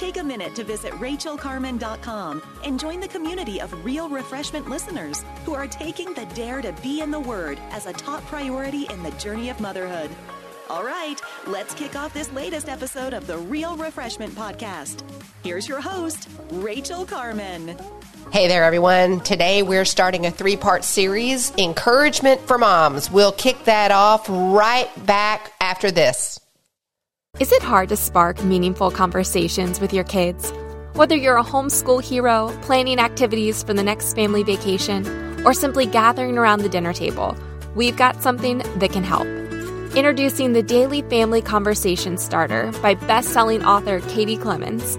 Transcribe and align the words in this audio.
Take 0.00 0.16
a 0.16 0.24
minute 0.24 0.54
to 0.54 0.64
visit 0.64 0.94
rachelcarman.com 0.94 2.42
and 2.64 2.80
join 2.80 3.00
the 3.00 3.08
community 3.08 3.60
of 3.60 3.84
real 3.84 4.08
refreshment 4.08 4.66
listeners 4.66 5.22
who 5.44 5.52
are 5.52 5.66
taking 5.66 6.14
the 6.14 6.24
dare 6.34 6.62
to 6.62 6.72
be 6.80 7.02
in 7.02 7.10
the 7.10 7.20
Word 7.20 7.58
as 7.70 7.84
a 7.84 7.92
top 7.92 8.24
priority 8.24 8.86
in 8.88 9.02
the 9.02 9.10
journey 9.18 9.50
of 9.50 9.60
motherhood. 9.60 10.08
All 10.70 10.82
right, 10.82 11.20
let's 11.46 11.74
kick 11.74 11.96
off 11.96 12.14
this 12.14 12.32
latest 12.32 12.70
episode 12.70 13.12
of 13.12 13.26
the 13.26 13.36
Real 13.36 13.76
Refreshment 13.76 14.34
Podcast. 14.34 15.02
Here's 15.44 15.68
your 15.68 15.82
host, 15.82 16.30
Rachel 16.50 17.04
Carman. 17.04 17.76
Hey 18.32 18.48
there, 18.48 18.64
everyone. 18.64 19.20
Today 19.20 19.62
we're 19.62 19.84
starting 19.84 20.24
a 20.24 20.30
three 20.30 20.56
part 20.56 20.82
series 20.82 21.52
Encouragement 21.58 22.40
for 22.46 22.56
Moms. 22.56 23.10
We'll 23.10 23.32
kick 23.32 23.64
that 23.64 23.90
off 23.90 24.24
right 24.30 24.88
back 25.04 25.52
after 25.60 25.90
this. 25.90 26.39
Is 27.40 27.52
it 27.52 27.62
hard 27.62 27.88
to 27.88 27.96
spark 27.96 28.44
meaningful 28.44 28.90
conversations 28.90 29.80
with 29.80 29.94
your 29.94 30.04
kids? 30.04 30.52
Whether 30.92 31.16
you're 31.16 31.38
a 31.38 31.42
homeschool 31.42 32.04
hero, 32.04 32.54
planning 32.60 32.98
activities 32.98 33.62
for 33.62 33.72
the 33.72 33.82
next 33.82 34.12
family 34.12 34.42
vacation, 34.42 35.06
or 35.46 35.54
simply 35.54 35.86
gathering 35.86 36.36
around 36.36 36.60
the 36.60 36.68
dinner 36.68 36.92
table, 36.92 37.34
we've 37.74 37.96
got 37.96 38.22
something 38.22 38.58
that 38.58 38.92
can 38.92 39.04
help. 39.04 39.26
Introducing 39.96 40.52
the 40.52 40.62
Daily 40.62 41.00
Family 41.00 41.40
Conversation 41.40 42.18
Starter 42.18 42.72
by 42.82 42.92
best-selling 42.92 43.64
author 43.64 44.00
Katie 44.00 44.36
Clemons. 44.36 44.98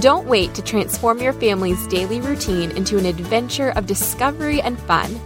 Don't 0.00 0.26
wait 0.26 0.54
to 0.54 0.62
transform 0.62 1.20
your 1.20 1.34
family's 1.34 1.86
daily 1.88 2.22
routine 2.22 2.70
into 2.70 2.96
an 2.96 3.04
adventure 3.04 3.68
of 3.76 3.86
discovery 3.86 4.58
and 4.62 4.78
fun. 4.80 5.20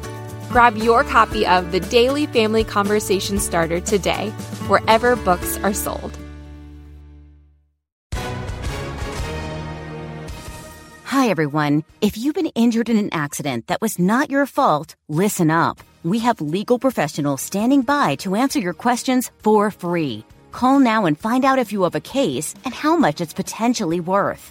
Grab 0.48 0.76
your 0.76 1.04
copy 1.04 1.46
of 1.46 1.70
the 1.70 1.78
Daily 1.78 2.26
Family 2.26 2.64
Conversation 2.64 3.38
Starter 3.38 3.78
today, 3.78 4.30
wherever 4.66 5.14
books 5.14 5.58
are 5.58 5.72
sold. 5.72 6.18
Hi, 11.04 11.28
everyone. 11.28 11.84
If 12.00 12.18
you've 12.18 12.34
been 12.34 12.50
injured 12.56 12.88
in 12.88 12.96
an 12.96 13.10
accident 13.12 13.68
that 13.68 13.80
was 13.80 14.00
not 14.00 14.28
your 14.28 14.44
fault, 14.44 14.96
listen 15.06 15.52
up. 15.52 15.78
We 16.02 16.18
have 16.18 16.40
legal 16.40 16.80
professionals 16.80 17.42
standing 17.42 17.82
by 17.82 18.16
to 18.16 18.34
answer 18.34 18.58
your 18.58 18.74
questions 18.74 19.30
for 19.38 19.70
free. 19.70 20.24
Call 20.50 20.80
now 20.80 21.06
and 21.06 21.16
find 21.16 21.44
out 21.44 21.60
if 21.60 21.72
you 21.72 21.84
have 21.84 21.94
a 21.94 22.00
case 22.00 22.56
and 22.64 22.74
how 22.74 22.96
much 22.96 23.20
it's 23.20 23.32
potentially 23.32 24.00
worth. 24.00 24.50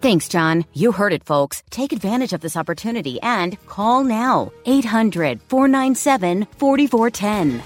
Thanks, 0.00 0.28
John. 0.28 0.64
You 0.72 0.92
heard 0.92 1.12
it, 1.12 1.24
folks. 1.24 1.62
Take 1.70 1.92
advantage 1.92 2.32
of 2.32 2.40
this 2.40 2.56
opportunity 2.56 3.20
and 3.22 3.58
call 3.66 4.04
now 4.04 4.52
800 4.66 5.40
497 5.48 6.46
4410. 6.58 7.62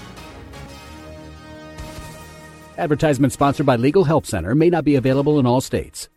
Advertisement 2.77 3.33
sponsored 3.33 3.65
by 3.65 3.75
Legal 3.75 4.05
Help 4.05 4.25
Center 4.25 4.55
may 4.55 4.69
not 4.69 4.83
be 4.83 4.95
available 4.95 5.39
in 5.39 5.45
all 5.45 5.61
states. 5.61 6.09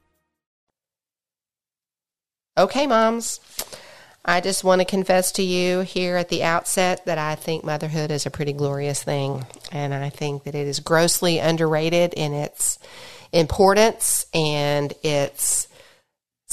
Okay, 2.57 2.87
moms. 2.87 3.41
I 4.25 4.41
just 4.41 4.65
want 4.65 4.81
to 4.81 4.87
confess 4.87 5.33
to 5.33 5.43
you 5.43 5.81
here 5.81 6.17
at 6.17 6.31
the 6.31 6.45
outset 6.45 7.05
that 7.05 7.19
I 7.19 7.35
think 7.35 7.65
motherhood 7.65 8.11
is 8.11 8.25
a 8.25 8.31
pretty 8.31 8.55
glorious 8.55 9.03
thing. 9.03 9.45
And 9.73 9.93
I 9.93 10.09
think 10.09 10.45
that 10.45 10.55
it 10.55 10.67
is 10.67 10.81
grossly 10.81 11.41
underrated 11.41 12.15
in 12.15 12.33
its 12.33 12.79
importance 13.33 14.25
and 14.33 14.95
its 15.03 15.69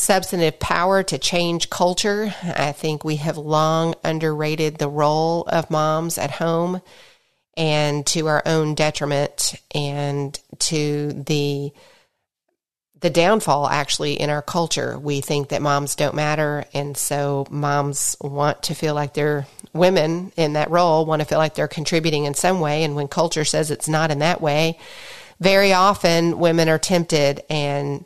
substantive 0.02 0.60
power 0.60 1.04
to 1.04 1.18
change 1.18 1.70
culture. 1.70 2.34
I 2.44 2.72
think 2.72 3.04
we 3.04 3.18
have 3.18 3.38
long 3.38 3.94
underrated 4.04 4.78
the 4.78 4.90
role 4.90 5.44
of 5.44 5.70
moms 5.70 6.18
at 6.18 6.32
home 6.32 6.82
and 7.56 8.06
to 8.08 8.28
our 8.28 8.42
own 8.46 8.76
detriment 8.76 9.56
and 9.74 10.40
to 10.60 11.14
the 11.14 11.72
the 13.02 13.10
downfall 13.10 13.68
actually 13.68 14.14
in 14.14 14.30
our 14.30 14.44
culture. 14.44 14.98
We 14.98 15.22
think 15.22 15.50
that 15.50 15.62
moms 15.62 15.96
don't 15.96 16.14
matter 16.14 16.66
and 16.74 16.96
so 16.96 17.48
moms 17.50 18.16
want 18.22 18.64
to 18.64 18.76
feel 18.76 18.94
like 18.94 19.16
they're 19.16 19.48
women 19.74 20.32
in 20.38 20.54
that 20.54 20.70
role 20.70 21.06
want 21.06 21.22
to 21.22 21.28
feel 21.28 21.40
like 21.40 21.56
they're 21.56 21.68
contributing 21.68 22.26
in 22.26 22.36
some 22.36 22.60
way 22.60 22.84
and 22.84 22.96
when 22.96 23.08
culture 23.08 23.46
says 23.46 23.72
it's 23.72 23.88
not 23.90 24.12
in 24.12 24.20
that 24.20 24.42
way, 24.42 24.78
very 25.40 25.74
often 25.74 26.38
women 26.38 26.70
are 26.70 26.78
tempted 26.80 27.44
and 27.50 28.06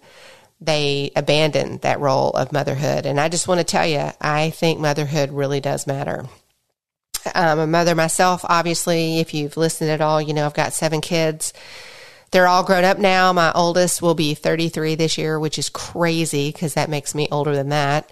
they 0.62 1.12
abandon 1.16 1.78
that 1.80 2.00
role 2.00 2.32
of 2.32 2.52
motherhood. 2.52 3.06
And 3.06 3.20
I 3.20 3.30
just 3.30 3.48
want 3.48 3.60
to 3.60 3.66
tell 3.66 3.86
you, 3.86 4.10
I 4.22 4.50
think 4.52 4.80
motherhood 4.80 5.32
really 5.32 5.60
does 5.60 5.86
matter. 5.86 6.26
I'm 7.34 7.60
a 7.60 7.68
mother 7.68 7.96
myself, 7.96 8.46
obviously. 8.48 9.20
If 9.20 9.34
you've 9.34 9.58
listened 9.58 9.90
at 9.90 10.02
all, 10.02 10.22
you 10.22 10.34
know 10.34 10.46
I've 10.46 10.54
got 10.54 10.74
seven 10.74 11.02
kids. 11.02 11.54
They're 12.32 12.48
all 12.48 12.64
grown 12.64 12.84
up 12.84 13.00
now. 13.00 13.34
My 13.34 13.52
oldest 13.54 14.02
will 14.02 14.16
be 14.16 14.34
33 14.34 14.96
this 14.96 15.18
year, 15.18 15.40
which 15.40 15.58
is 15.58 15.70
crazy 15.70 16.52
because 16.52 16.74
that 16.76 16.90
makes 16.90 17.16
me 17.16 17.28
older 17.32 17.56
than 17.56 17.70
that. 17.70 18.12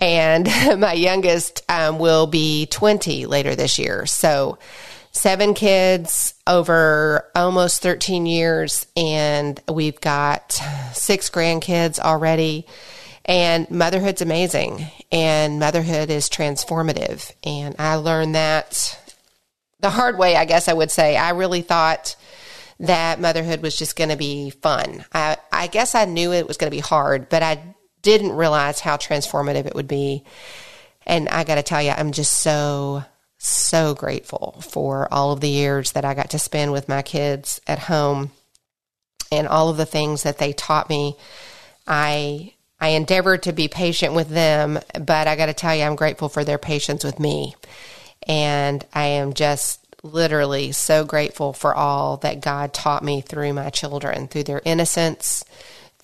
And 0.00 0.46
my 0.78 0.94
youngest 0.94 1.62
um, 1.68 1.98
will 1.98 2.26
be 2.26 2.66
20 2.66 3.26
later 3.26 3.54
this 3.54 3.78
year. 3.78 4.06
So, 4.06 4.58
seven 5.12 5.54
kids 5.54 6.34
over 6.46 7.28
almost 7.34 7.82
13 7.82 8.26
years, 8.26 8.86
and 8.96 9.60
we've 9.68 10.00
got 10.00 10.52
six 10.92 11.30
grandkids 11.30 11.98
already. 11.98 12.66
And 13.24 13.70
motherhood's 13.70 14.22
amazing, 14.22 14.86
and 15.12 15.60
motherhood 15.60 16.10
is 16.10 16.28
transformative. 16.28 17.30
And 17.44 17.76
I 17.78 17.96
learned 17.96 18.34
that 18.34 18.98
the 19.80 19.90
hard 19.90 20.18
way, 20.18 20.36
I 20.36 20.44
guess 20.44 20.68
I 20.68 20.72
would 20.72 20.90
say. 20.90 21.16
I 21.16 21.30
really 21.30 21.62
thought 21.62 22.16
that 22.80 23.20
motherhood 23.20 23.62
was 23.62 23.76
just 23.76 23.96
going 23.96 24.10
to 24.10 24.16
be 24.16 24.50
fun. 24.50 25.04
I, 25.12 25.36
I 25.52 25.66
guess 25.66 25.94
I 25.94 26.06
knew 26.06 26.32
it 26.32 26.48
was 26.48 26.56
going 26.56 26.70
to 26.70 26.76
be 26.76 26.80
hard, 26.80 27.28
but 27.28 27.42
I 27.42 27.62
didn't 28.02 28.32
realize 28.32 28.80
how 28.80 28.96
transformative 28.96 29.66
it 29.66 29.74
would 29.74 29.88
be. 29.88 30.24
And 31.06 31.28
I 31.28 31.44
got 31.44 31.56
to 31.56 31.62
tell 31.62 31.82
you, 31.82 31.90
I'm 31.90 32.12
just 32.12 32.38
so 32.38 33.04
so 33.42 33.94
grateful 33.94 34.60
for 34.68 35.08
all 35.10 35.32
of 35.32 35.40
the 35.40 35.48
years 35.48 35.92
that 35.92 36.04
I 36.04 36.12
got 36.12 36.30
to 36.30 36.38
spend 36.38 36.72
with 36.72 36.90
my 36.90 37.00
kids 37.00 37.60
at 37.66 37.78
home 37.78 38.32
and 39.32 39.48
all 39.48 39.70
of 39.70 39.78
the 39.78 39.86
things 39.86 40.24
that 40.24 40.38
they 40.38 40.52
taught 40.52 40.90
me. 40.90 41.16
I 41.86 42.52
I 42.78 42.88
endeavored 42.90 43.42
to 43.44 43.52
be 43.52 43.68
patient 43.68 44.14
with 44.14 44.28
them, 44.28 44.78
but 44.98 45.26
I 45.26 45.36
got 45.36 45.46
to 45.46 45.54
tell 45.54 45.74
you 45.74 45.84
I'm 45.84 45.96
grateful 45.96 46.28
for 46.28 46.44
their 46.44 46.58
patience 46.58 47.02
with 47.02 47.18
me. 47.18 47.54
And 48.26 48.84
I 48.92 49.06
am 49.06 49.32
just 49.32 49.80
literally 50.02 50.72
so 50.72 51.04
grateful 51.04 51.52
for 51.52 51.74
all 51.74 52.18
that 52.18 52.40
God 52.40 52.72
taught 52.74 53.02
me 53.02 53.20
through 53.22 53.54
my 53.54 53.70
children, 53.70 54.28
through 54.28 54.44
their 54.44 54.62
innocence, 54.64 55.44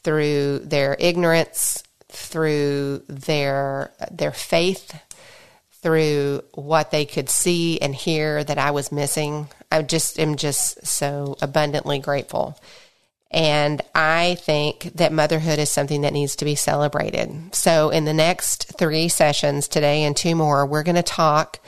through 0.02 0.60
their 0.60 0.96
ignorance, 0.98 1.82
through 2.08 3.02
their 3.08 3.92
their 4.10 4.32
faith 4.32 4.98
through 5.86 6.42
what 6.54 6.90
they 6.90 7.04
could 7.04 7.30
see 7.30 7.78
and 7.78 7.94
hear 7.94 8.42
that 8.42 8.58
I 8.58 8.72
was 8.72 8.90
missing. 8.90 9.46
I 9.70 9.82
just 9.82 10.18
am 10.18 10.34
just 10.34 10.84
so 10.84 11.36
abundantly 11.40 12.00
grateful. 12.00 12.58
And 13.30 13.80
I 13.94 14.36
think 14.40 14.90
that 14.96 15.12
motherhood 15.12 15.60
is 15.60 15.70
something 15.70 16.00
that 16.00 16.12
needs 16.12 16.34
to 16.36 16.44
be 16.44 16.56
celebrated. 16.56 17.54
So, 17.54 17.90
in 17.90 18.04
the 18.04 18.12
next 18.12 18.76
three 18.76 19.06
sessions 19.06 19.68
today 19.68 20.02
and 20.02 20.16
two 20.16 20.34
more, 20.34 20.66
we're 20.66 20.82
going 20.82 20.96
to 20.96 21.04
talk 21.04 21.60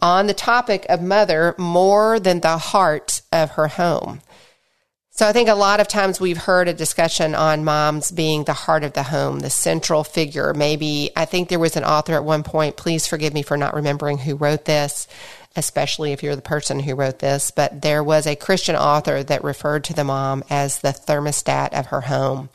on 0.00 0.28
the 0.28 0.34
topic 0.34 0.86
of 0.88 1.02
mother 1.02 1.56
more 1.58 2.20
than 2.20 2.38
the 2.38 2.58
heart 2.58 3.20
of 3.32 3.50
her 3.52 3.66
home. 3.66 4.20
So, 5.16 5.26
I 5.26 5.32
think 5.32 5.48
a 5.48 5.54
lot 5.54 5.80
of 5.80 5.88
times 5.88 6.20
we've 6.20 6.36
heard 6.36 6.68
a 6.68 6.74
discussion 6.74 7.34
on 7.34 7.64
moms 7.64 8.10
being 8.10 8.44
the 8.44 8.52
heart 8.52 8.84
of 8.84 8.92
the 8.92 9.02
home, 9.02 9.38
the 9.38 9.48
central 9.48 10.04
figure. 10.04 10.52
Maybe 10.52 11.10
I 11.16 11.24
think 11.24 11.48
there 11.48 11.58
was 11.58 11.74
an 11.74 11.84
author 11.84 12.12
at 12.12 12.24
one 12.24 12.42
point, 12.42 12.76
please 12.76 13.06
forgive 13.06 13.32
me 13.32 13.40
for 13.40 13.56
not 13.56 13.72
remembering 13.72 14.18
who 14.18 14.36
wrote 14.36 14.66
this, 14.66 15.08
especially 15.56 16.12
if 16.12 16.22
you're 16.22 16.36
the 16.36 16.42
person 16.42 16.80
who 16.80 16.94
wrote 16.94 17.20
this, 17.20 17.50
but 17.50 17.80
there 17.80 18.04
was 18.04 18.26
a 18.26 18.36
Christian 18.36 18.76
author 18.76 19.22
that 19.22 19.42
referred 19.42 19.84
to 19.84 19.94
the 19.94 20.04
mom 20.04 20.44
as 20.50 20.80
the 20.80 20.88
thermostat 20.90 21.72
of 21.72 21.86
her 21.86 22.02
home. 22.02 22.50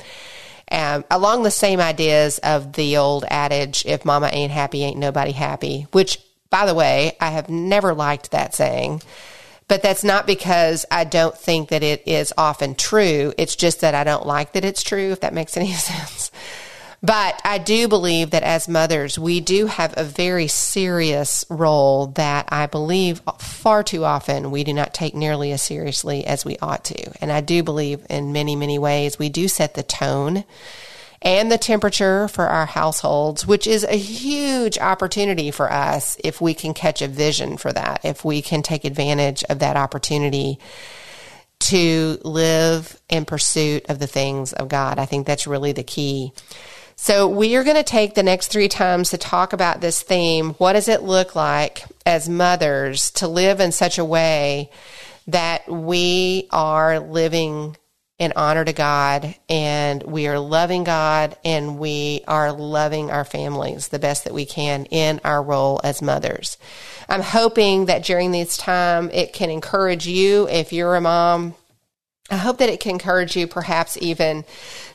Um, 0.72 1.04
along 1.10 1.42
the 1.42 1.50
same 1.50 1.80
ideas 1.80 2.38
of 2.44 2.74
the 2.74 2.98
old 2.98 3.26
adage, 3.28 3.88
if 3.88 4.06
mama 4.06 4.30
ain't 4.32 4.52
happy, 4.52 4.84
ain't 4.84 5.00
nobody 5.00 5.32
happy, 5.32 5.88
which, 5.94 6.20
by 6.52 6.68
the 6.68 6.76
way, 6.76 7.18
I 7.20 7.32
have 7.32 7.50
never 7.50 7.96
liked 7.96 8.30
that 8.30 8.54
saying. 8.54 9.02
But 9.72 9.84
that's 9.84 10.04
not 10.04 10.28
because 10.28 10.86
I 10.92 11.06
don't 11.06 11.38
think 11.38 11.70
that 11.70 11.82
it 11.82 12.06
is 12.06 12.34
often 12.38 12.76
true. 12.76 13.32
It's 13.38 13.56
just 13.56 13.80
that 13.80 13.96
I 13.96 14.04
don't 14.04 14.26
like 14.26 14.52
that 14.52 14.66
it's 14.66 14.84
true, 14.84 15.14
if 15.14 15.22
that 15.22 15.34
makes 15.34 15.56
any 15.56 15.72
sense. 15.72 16.30
But 17.02 17.42
I 17.46 17.58
do 17.58 17.88
believe 17.88 18.32
that 18.32 18.44
as 18.44 18.68
mothers, 18.68 19.18
we 19.18 19.40
do 19.40 19.68
have 19.68 19.94
a 19.96 20.04
very 20.04 20.48
serious 20.48 21.46
role 21.50 22.08
that 22.16 22.50
I 22.52 22.66
believe 22.66 23.22
far 23.40 23.82
too 23.82 24.04
often 24.04 24.52
we 24.52 24.66
do 24.66 24.74
not 24.74 24.94
take 24.94 25.16
nearly 25.16 25.54
as 25.54 25.62
seriously 25.62 26.26
as 26.28 26.44
we 26.44 26.58
ought 26.58 26.84
to. 26.84 27.14
And 27.22 27.32
I 27.32 27.40
do 27.40 27.64
believe 27.64 28.06
in 28.10 28.34
many, 28.34 28.58
many 28.58 28.78
ways 28.78 29.18
we 29.18 29.30
do 29.30 29.48
set 29.48 29.76
the 29.76 29.84
tone 29.84 30.44
and 31.22 31.52
the 31.52 31.58
temperature 31.58 32.28
for 32.28 32.48
our 32.48 32.66
households, 32.66 33.46
which 33.46 33.68
is 33.68 33.84
a 33.84 33.98
huge 33.98 34.78
opportunity 34.80 35.52
for 35.52 35.72
us 35.72 36.18
if 36.24 36.42
we 36.42 36.54
can 36.54 36.74
catch 36.74 37.02
a 37.02 37.08
vision 37.08 37.58
for 37.58 37.72
that, 37.72 38.02
if 38.04 38.26
we 38.26 38.42
can 38.42 38.64
take 38.64 38.86
advantage 38.86 39.44
of 39.46 39.60
that 39.60 39.78
opportunity 39.78 40.58
to 41.60 42.20
live 42.24 43.00
in 43.08 43.26
pursuit 43.26 43.86
of 43.88 44.00
the 44.00 44.08
things 44.08 44.52
of 44.54 44.68
God. 44.68 44.98
I 44.98 45.06
think 45.06 45.28
that's 45.28 45.46
really 45.46 45.74
the 45.74 45.84
key. 45.84 46.34
So, 46.96 47.28
we 47.28 47.56
are 47.56 47.64
going 47.64 47.78
to 47.78 47.84
take 47.84 48.14
the 48.14 48.22
next 48.22 48.50
three 48.50 48.68
times 48.68 49.10
to 49.10 49.18
talk 49.18 49.54
about 49.54 49.82
this 49.82 50.04
theme. 50.04 50.52
What 50.56 50.74
does 50.74 50.88
it 50.88 51.02
look 51.02 51.36
like 51.36 51.84
as 52.06 52.30
mothers 52.30 53.10
to 53.12 53.28
live 53.28 53.60
in 53.60 53.72
such 53.72 53.98
a 53.98 54.06
way 54.06 54.70
that 55.28 55.72
we 55.72 56.48
are 56.52 57.00
living 57.00 57.76
in 58.22 58.34
honor 58.36 58.64
to 58.64 58.72
God 58.72 59.34
and 59.50 60.04
we 60.04 60.28
are 60.28 60.38
loving 60.38 60.84
God 60.84 61.36
and 61.44 61.80
we 61.80 62.22
are 62.28 62.52
loving 62.54 63.10
our 63.10 63.26
families 63.26 63.88
the 63.88 63.98
best 63.98 64.26
that 64.26 64.34
we 64.34 64.46
can 64.46 64.86
in 64.86 65.20
our 65.24 65.42
role 65.42 65.82
as 65.84 66.04
mothers? 66.04 66.60
I'm 67.10 67.24
hoping 67.24 67.88
that 67.88 68.04
during 68.04 68.32
this 68.32 68.58
time 68.58 69.10
it 69.10 69.34
can 69.34 69.50
encourage 69.50 70.06
you 70.06 70.48
if 70.48 70.72
you're 70.72 70.96
a 70.96 71.02
mom. 71.02 71.56
I 72.30 72.38
hope 72.38 72.60
that 72.60 72.70
it 72.70 72.80
can 72.80 72.92
encourage 72.92 73.36
you 73.36 73.48
perhaps 73.48 73.98
even 74.00 74.46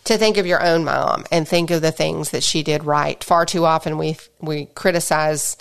to 0.04 0.18
think 0.18 0.36
of 0.36 0.46
your 0.46 0.64
own 0.64 0.84
mom 0.84 1.24
and 1.32 1.48
think 1.48 1.72
of 1.72 1.82
the 1.82 1.90
things 1.90 2.30
that 2.30 2.44
she 2.44 2.62
did 2.62 2.84
right. 2.84 3.22
Far 3.24 3.44
too 3.44 3.64
often 3.64 3.98
we 3.98 4.18
we 4.40 4.66
criticize 4.66 5.56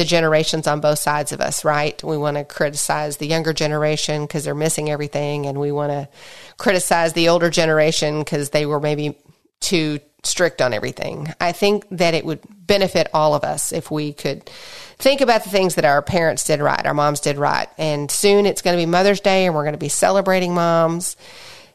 the 0.00 0.04
generations 0.06 0.66
on 0.66 0.80
both 0.80 0.98
sides 0.98 1.30
of 1.30 1.42
us, 1.42 1.62
right? 1.62 2.02
We 2.02 2.16
want 2.16 2.38
to 2.38 2.44
criticize 2.44 3.18
the 3.18 3.26
younger 3.26 3.52
generation 3.52 4.22
because 4.22 4.44
they're 4.44 4.54
missing 4.54 4.88
everything, 4.88 5.44
and 5.44 5.60
we 5.60 5.72
want 5.72 5.92
to 5.92 6.08
criticize 6.56 7.12
the 7.12 7.28
older 7.28 7.50
generation 7.50 8.20
because 8.20 8.48
they 8.48 8.64
were 8.64 8.80
maybe 8.80 9.18
too 9.60 10.00
strict 10.22 10.62
on 10.62 10.72
everything. 10.72 11.28
I 11.38 11.52
think 11.52 11.86
that 11.90 12.14
it 12.14 12.24
would 12.24 12.40
benefit 12.48 13.08
all 13.12 13.34
of 13.34 13.44
us 13.44 13.72
if 13.72 13.90
we 13.90 14.14
could 14.14 14.50
think 14.96 15.20
about 15.20 15.44
the 15.44 15.50
things 15.50 15.74
that 15.74 15.84
our 15.84 16.00
parents 16.00 16.44
did 16.44 16.60
right, 16.60 16.86
our 16.86 16.94
moms 16.94 17.20
did 17.20 17.36
right. 17.36 17.68
And 17.76 18.10
soon 18.10 18.46
it's 18.46 18.62
going 18.62 18.74
to 18.74 18.80
be 18.80 18.86
Mother's 18.86 19.20
Day, 19.20 19.44
and 19.44 19.54
we're 19.54 19.64
going 19.64 19.74
to 19.74 19.78
be 19.78 19.90
celebrating 19.90 20.54
moms. 20.54 21.14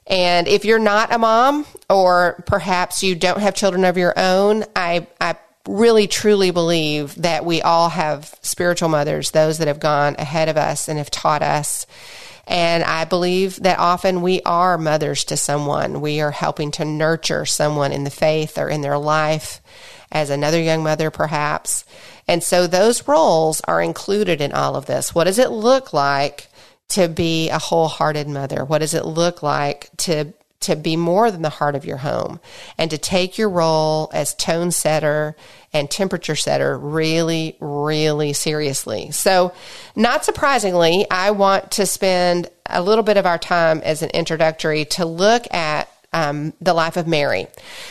And 0.07 0.48
if 0.48 0.66
you're 0.66 0.80
not 0.80 1.13
a 1.13 1.19
mom, 1.19 1.68
or 1.92 2.44
perhaps 2.48 3.04
you 3.04 3.13
don't 3.13 3.39
have 3.39 3.54
children 3.54 3.86
of 3.86 3.98
your 3.98 4.18
own, 4.18 4.63
I, 4.75 5.06
I 5.22 5.36
really 5.67 6.07
truly 6.07 6.51
believe 6.51 7.15
that 7.15 7.45
we 7.45 7.62
all 7.62 7.89
have 7.89 8.35
spiritual 8.41 8.89
mothers, 8.89 9.31
those 9.31 9.57
that 9.57 9.67
have 9.67 9.79
gone 9.79 10.15
ahead 10.19 10.50
of 10.50 10.57
us 10.57 10.88
and 10.88 10.97
have 10.97 11.12
taught 11.12 11.41
us. 11.41 11.85
And 12.47 12.83
I 12.83 13.06
believe 13.06 13.57
that 13.62 13.79
often 13.79 14.21
we 14.21 14.41
are 14.44 14.77
mothers 14.77 15.23
to 15.25 15.38
someone. 15.38 16.01
We 16.01 16.21
are 16.21 16.31
helping 16.31 16.71
to 16.71 16.85
nurture 16.85 17.45
someone 17.45 17.91
in 17.91 18.03
the 18.03 18.12
faith 18.12 18.57
or 18.57 18.69
in 18.69 18.81
their 18.81 18.97
life 18.97 19.62
as 20.12 20.29
another 20.29 20.62
young 20.62 20.83
mother, 20.83 21.09
perhaps. 21.09 21.85
And 22.27 22.44
so 22.44 22.67
those 22.67 23.07
roles 23.07 23.62
are 23.62 23.81
included 23.81 24.41
in 24.41 24.51
all 24.51 24.75
of 24.75 24.85
this. 24.85 25.15
What 25.15 25.23
does 25.23 25.39
it 25.39 25.50
look 25.50 25.94
like 25.94 26.47
to 26.89 27.07
be 27.07 27.50
a 27.50 27.57
wholehearted 27.57 28.27
mother? 28.27 28.63
What 28.63 28.79
does 28.79 28.94
it 28.94 29.06
look 29.06 29.41
like 29.41 29.89
to 29.97 30.33
to 30.65 30.75
be 30.75 30.95
more 30.95 31.31
than 31.31 31.41
the 31.41 31.50
heart 31.50 31.75
of 31.75 31.85
your 31.85 31.97
home 31.97 32.39
and 32.77 32.89
to 32.91 32.97
take 32.97 33.38
your 33.38 33.50
role 33.50 34.09
as 34.13 34.33
tone 34.33 34.71
setter 34.71 35.35
and 35.73 35.89
temperature 35.89 36.35
setter 36.35 36.77
really, 36.77 37.56
really 37.59 38.33
seriously. 38.33 39.12
So, 39.12 39.53
not 39.95 40.25
surprisingly, 40.25 41.06
I 41.12 41.31
want 41.31 41.71
to 41.71 41.85
spend 41.85 42.50
a 42.65 42.81
little 42.81 43.03
bit 43.03 43.17
of 43.17 43.25
our 43.25 43.38
time 43.38 43.81
as 43.83 44.01
an 44.01 44.09
introductory 44.09 44.85
to 44.85 45.06
look 45.06 45.51
at 45.53 45.89
um, 46.13 46.53
the 46.62 46.73
life 46.73 46.95
of 46.95 47.07
Mary. 47.07 47.47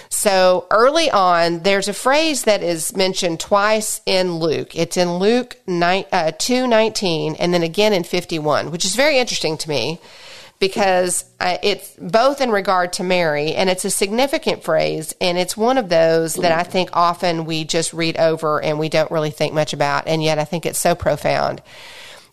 So 0.08 0.66
early 0.70 1.10
on, 1.10 1.62
there's 1.62 1.88
a 1.88 1.92
phrase 1.92 2.44
that 2.44 2.62
is 2.62 2.96
mentioned 2.96 3.38
twice 3.38 4.00
in 4.06 4.36
Luke. 4.36 4.74
It's 4.74 4.96
in 4.96 5.18
Luke 5.18 5.58
9, 5.66 6.06
uh, 6.10 6.32
2.19 6.32 7.36
and 7.38 7.52
then 7.52 7.62
again 7.62 7.92
in 7.92 8.02
51, 8.02 8.70
which 8.70 8.86
is 8.86 8.96
very 8.96 9.18
interesting 9.18 9.58
to 9.58 9.68
me 9.68 10.00
because 10.64 11.26
uh, 11.40 11.58
it's 11.62 11.94
both 12.00 12.40
in 12.40 12.50
regard 12.50 12.94
to 12.94 13.04
Mary 13.04 13.52
and 13.52 13.68
it's 13.68 13.84
a 13.84 13.90
significant 13.90 14.64
phrase 14.64 15.14
and 15.20 15.36
it's 15.36 15.58
one 15.58 15.76
of 15.76 15.90
those 15.90 16.36
that 16.36 16.52
I 16.52 16.62
think 16.62 16.88
often 16.94 17.44
we 17.44 17.64
just 17.64 17.92
read 17.92 18.16
over 18.16 18.62
and 18.62 18.78
we 18.78 18.88
don't 18.88 19.10
really 19.10 19.30
think 19.30 19.52
much 19.52 19.74
about 19.74 20.08
and 20.08 20.22
yet 20.22 20.38
I 20.38 20.44
think 20.46 20.64
it's 20.64 20.78
so 20.78 20.94
profound. 20.94 21.60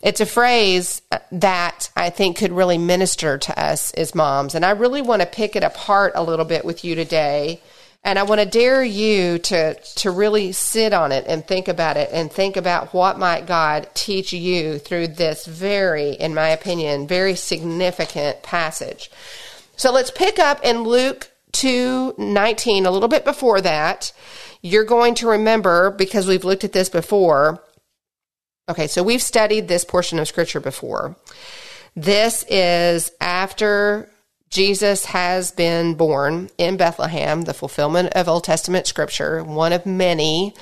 It's 0.00 0.22
a 0.22 0.26
phrase 0.26 1.02
that 1.30 1.90
I 1.94 2.08
think 2.08 2.38
could 2.38 2.52
really 2.52 2.78
minister 2.78 3.36
to 3.36 3.62
us 3.62 3.92
as 3.92 4.14
moms. 4.14 4.54
And 4.54 4.64
I 4.64 4.70
really 4.70 5.02
want 5.02 5.20
to 5.20 5.26
pick 5.26 5.54
it 5.54 5.62
apart 5.62 6.12
a 6.14 6.24
little 6.24 6.46
bit 6.46 6.64
with 6.64 6.86
you 6.86 6.94
today. 6.94 7.60
And 8.04 8.18
I 8.18 8.24
want 8.24 8.40
to 8.40 8.46
dare 8.46 8.82
you 8.82 9.38
to, 9.38 9.74
to 9.74 10.10
really 10.10 10.50
sit 10.52 10.92
on 10.92 11.12
it 11.12 11.24
and 11.28 11.46
think 11.46 11.68
about 11.68 11.96
it 11.96 12.10
and 12.12 12.32
think 12.32 12.56
about 12.56 12.92
what 12.92 13.18
might 13.18 13.46
God 13.46 13.88
teach 13.94 14.32
you 14.32 14.78
through 14.78 15.08
this 15.08 15.46
very, 15.46 16.10
in 16.12 16.34
my 16.34 16.48
opinion, 16.48 17.06
very 17.06 17.36
significant 17.36 18.42
passage. 18.42 19.10
So 19.76 19.92
let's 19.92 20.10
pick 20.10 20.40
up 20.40 20.64
in 20.64 20.82
Luke 20.82 21.30
2 21.52 22.14
19, 22.18 22.86
a 22.86 22.90
little 22.90 23.08
bit 23.08 23.24
before 23.24 23.60
that. 23.60 24.12
You're 24.62 24.84
going 24.84 25.14
to 25.16 25.28
remember, 25.28 25.90
because 25.90 26.26
we've 26.26 26.44
looked 26.44 26.64
at 26.64 26.72
this 26.72 26.88
before, 26.88 27.62
Okay, 28.68 28.86
so 28.86 29.02
we've 29.02 29.22
studied 29.22 29.66
this 29.66 29.84
portion 29.84 30.18
of 30.18 30.28
scripture 30.28 30.60
before. 30.60 31.16
This 31.96 32.44
is 32.48 33.10
after 33.20 34.08
Jesus 34.52 35.06
has 35.06 35.50
been 35.50 35.94
born 35.94 36.50
in 36.58 36.76
Bethlehem, 36.76 37.40
the 37.40 37.54
fulfillment 37.54 38.12
of 38.12 38.28
Old 38.28 38.44
Testament 38.44 38.86
scripture, 38.86 39.42
one 39.42 39.72
of 39.72 39.86
many. 39.86 40.54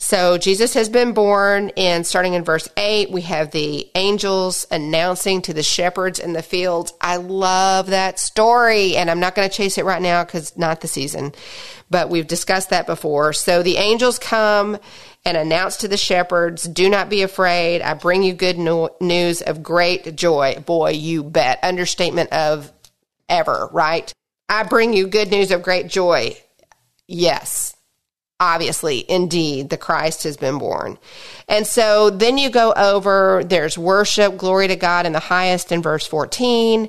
So 0.00 0.38
Jesus 0.38 0.74
has 0.74 0.88
been 0.88 1.12
born, 1.12 1.70
and 1.76 2.04
starting 2.04 2.34
in 2.34 2.42
verse 2.42 2.68
8, 2.76 3.12
we 3.12 3.20
have 3.22 3.52
the 3.52 3.88
angels 3.94 4.66
announcing 4.72 5.42
to 5.42 5.54
the 5.54 5.62
shepherds 5.62 6.18
in 6.18 6.32
the 6.32 6.42
fields. 6.42 6.92
I 7.00 7.18
love 7.18 7.90
that 7.90 8.18
story, 8.18 8.96
and 8.96 9.08
I'm 9.08 9.20
not 9.20 9.36
going 9.36 9.48
to 9.48 9.56
chase 9.56 9.78
it 9.78 9.84
right 9.84 10.02
now 10.02 10.24
because 10.24 10.58
not 10.58 10.80
the 10.80 10.88
season, 10.88 11.32
but 11.88 12.10
we've 12.10 12.26
discussed 12.26 12.70
that 12.70 12.86
before. 12.86 13.32
So 13.32 13.62
the 13.62 13.76
angels 13.76 14.18
come 14.18 14.78
and 15.24 15.36
announce 15.36 15.78
to 15.78 15.88
the 15.88 15.96
shepherds, 15.96 16.64
Do 16.64 16.88
not 16.88 17.08
be 17.08 17.22
afraid. 17.22 17.82
I 17.82 17.94
bring 17.94 18.24
you 18.24 18.34
good 18.34 18.58
no- 18.58 18.96
news 19.00 19.42
of 19.42 19.62
great 19.62 20.16
joy. 20.16 20.60
Boy, 20.64 20.90
you 20.90 21.22
bet. 21.22 21.60
Understatement 21.62 22.32
of 22.32 22.72
ever, 23.28 23.68
right? 23.72 24.12
I 24.48 24.62
bring 24.62 24.92
you 24.92 25.06
good 25.06 25.30
news 25.30 25.50
of 25.50 25.62
great 25.62 25.88
joy. 25.88 26.36
Yes. 27.06 27.74
Obviously, 28.40 29.04
indeed, 29.10 29.68
the 29.68 29.76
Christ 29.76 30.22
has 30.22 30.36
been 30.36 30.58
born. 30.58 30.98
And 31.48 31.66
so 31.66 32.10
then 32.10 32.38
you 32.38 32.50
go 32.50 32.72
over, 32.72 33.42
there's 33.44 33.76
worship, 33.76 34.36
glory 34.36 34.68
to 34.68 34.76
God 34.76 35.06
in 35.06 35.12
the 35.12 35.18
highest 35.18 35.72
in 35.72 35.82
verse 35.82 36.06
14. 36.06 36.88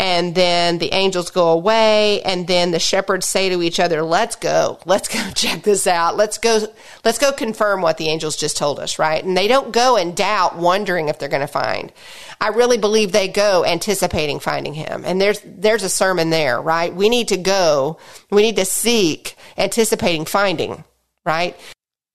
And 0.00 0.32
then 0.32 0.78
the 0.78 0.92
angels 0.94 1.30
go 1.30 1.48
away, 1.48 2.22
and 2.22 2.46
then 2.46 2.70
the 2.70 2.78
shepherds 2.78 3.26
say 3.26 3.48
to 3.48 3.62
each 3.64 3.80
other, 3.80 4.02
Let's 4.02 4.36
go. 4.36 4.78
Let's 4.86 5.08
go 5.08 5.30
check 5.34 5.64
this 5.64 5.88
out. 5.88 6.16
Let's 6.16 6.38
go, 6.38 6.68
let's 7.04 7.18
go 7.18 7.32
confirm 7.32 7.82
what 7.82 7.98
the 7.98 8.08
angels 8.08 8.36
just 8.36 8.56
told 8.56 8.78
us, 8.78 9.00
right? 9.00 9.24
And 9.24 9.36
they 9.36 9.48
don't 9.48 9.72
go 9.72 9.96
in 9.96 10.14
doubt, 10.14 10.56
wondering 10.56 11.08
if 11.08 11.18
they're 11.18 11.28
going 11.28 11.40
to 11.40 11.48
find. 11.48 11.92
I 12.40 12.48
really 12.48 12.78
believe 12.78 13.10
they 13.10 13.26
go 13.26 13.64
anticipating 13.64 14.38
finding 14.38 14.74
him. 14.74 15.02
And 15.04 15.20
there's 15.20 15.40
there's 15.44 15.82
a 15.82 15.88
sermon 15.88 16.30
there, 16.30 16.60
right? 16.60 16.94
We 16.94 17.08
need 17.08 17.28
to 17.28 17.36
go, 17.36 17.98
we 18.30 18.42
need 18.42 18.56
to 18.56 18.64
seek, 18.64 19.36
anticipating 19.58 20.24
finding, 20.24 20.84
right? 21.24 21.58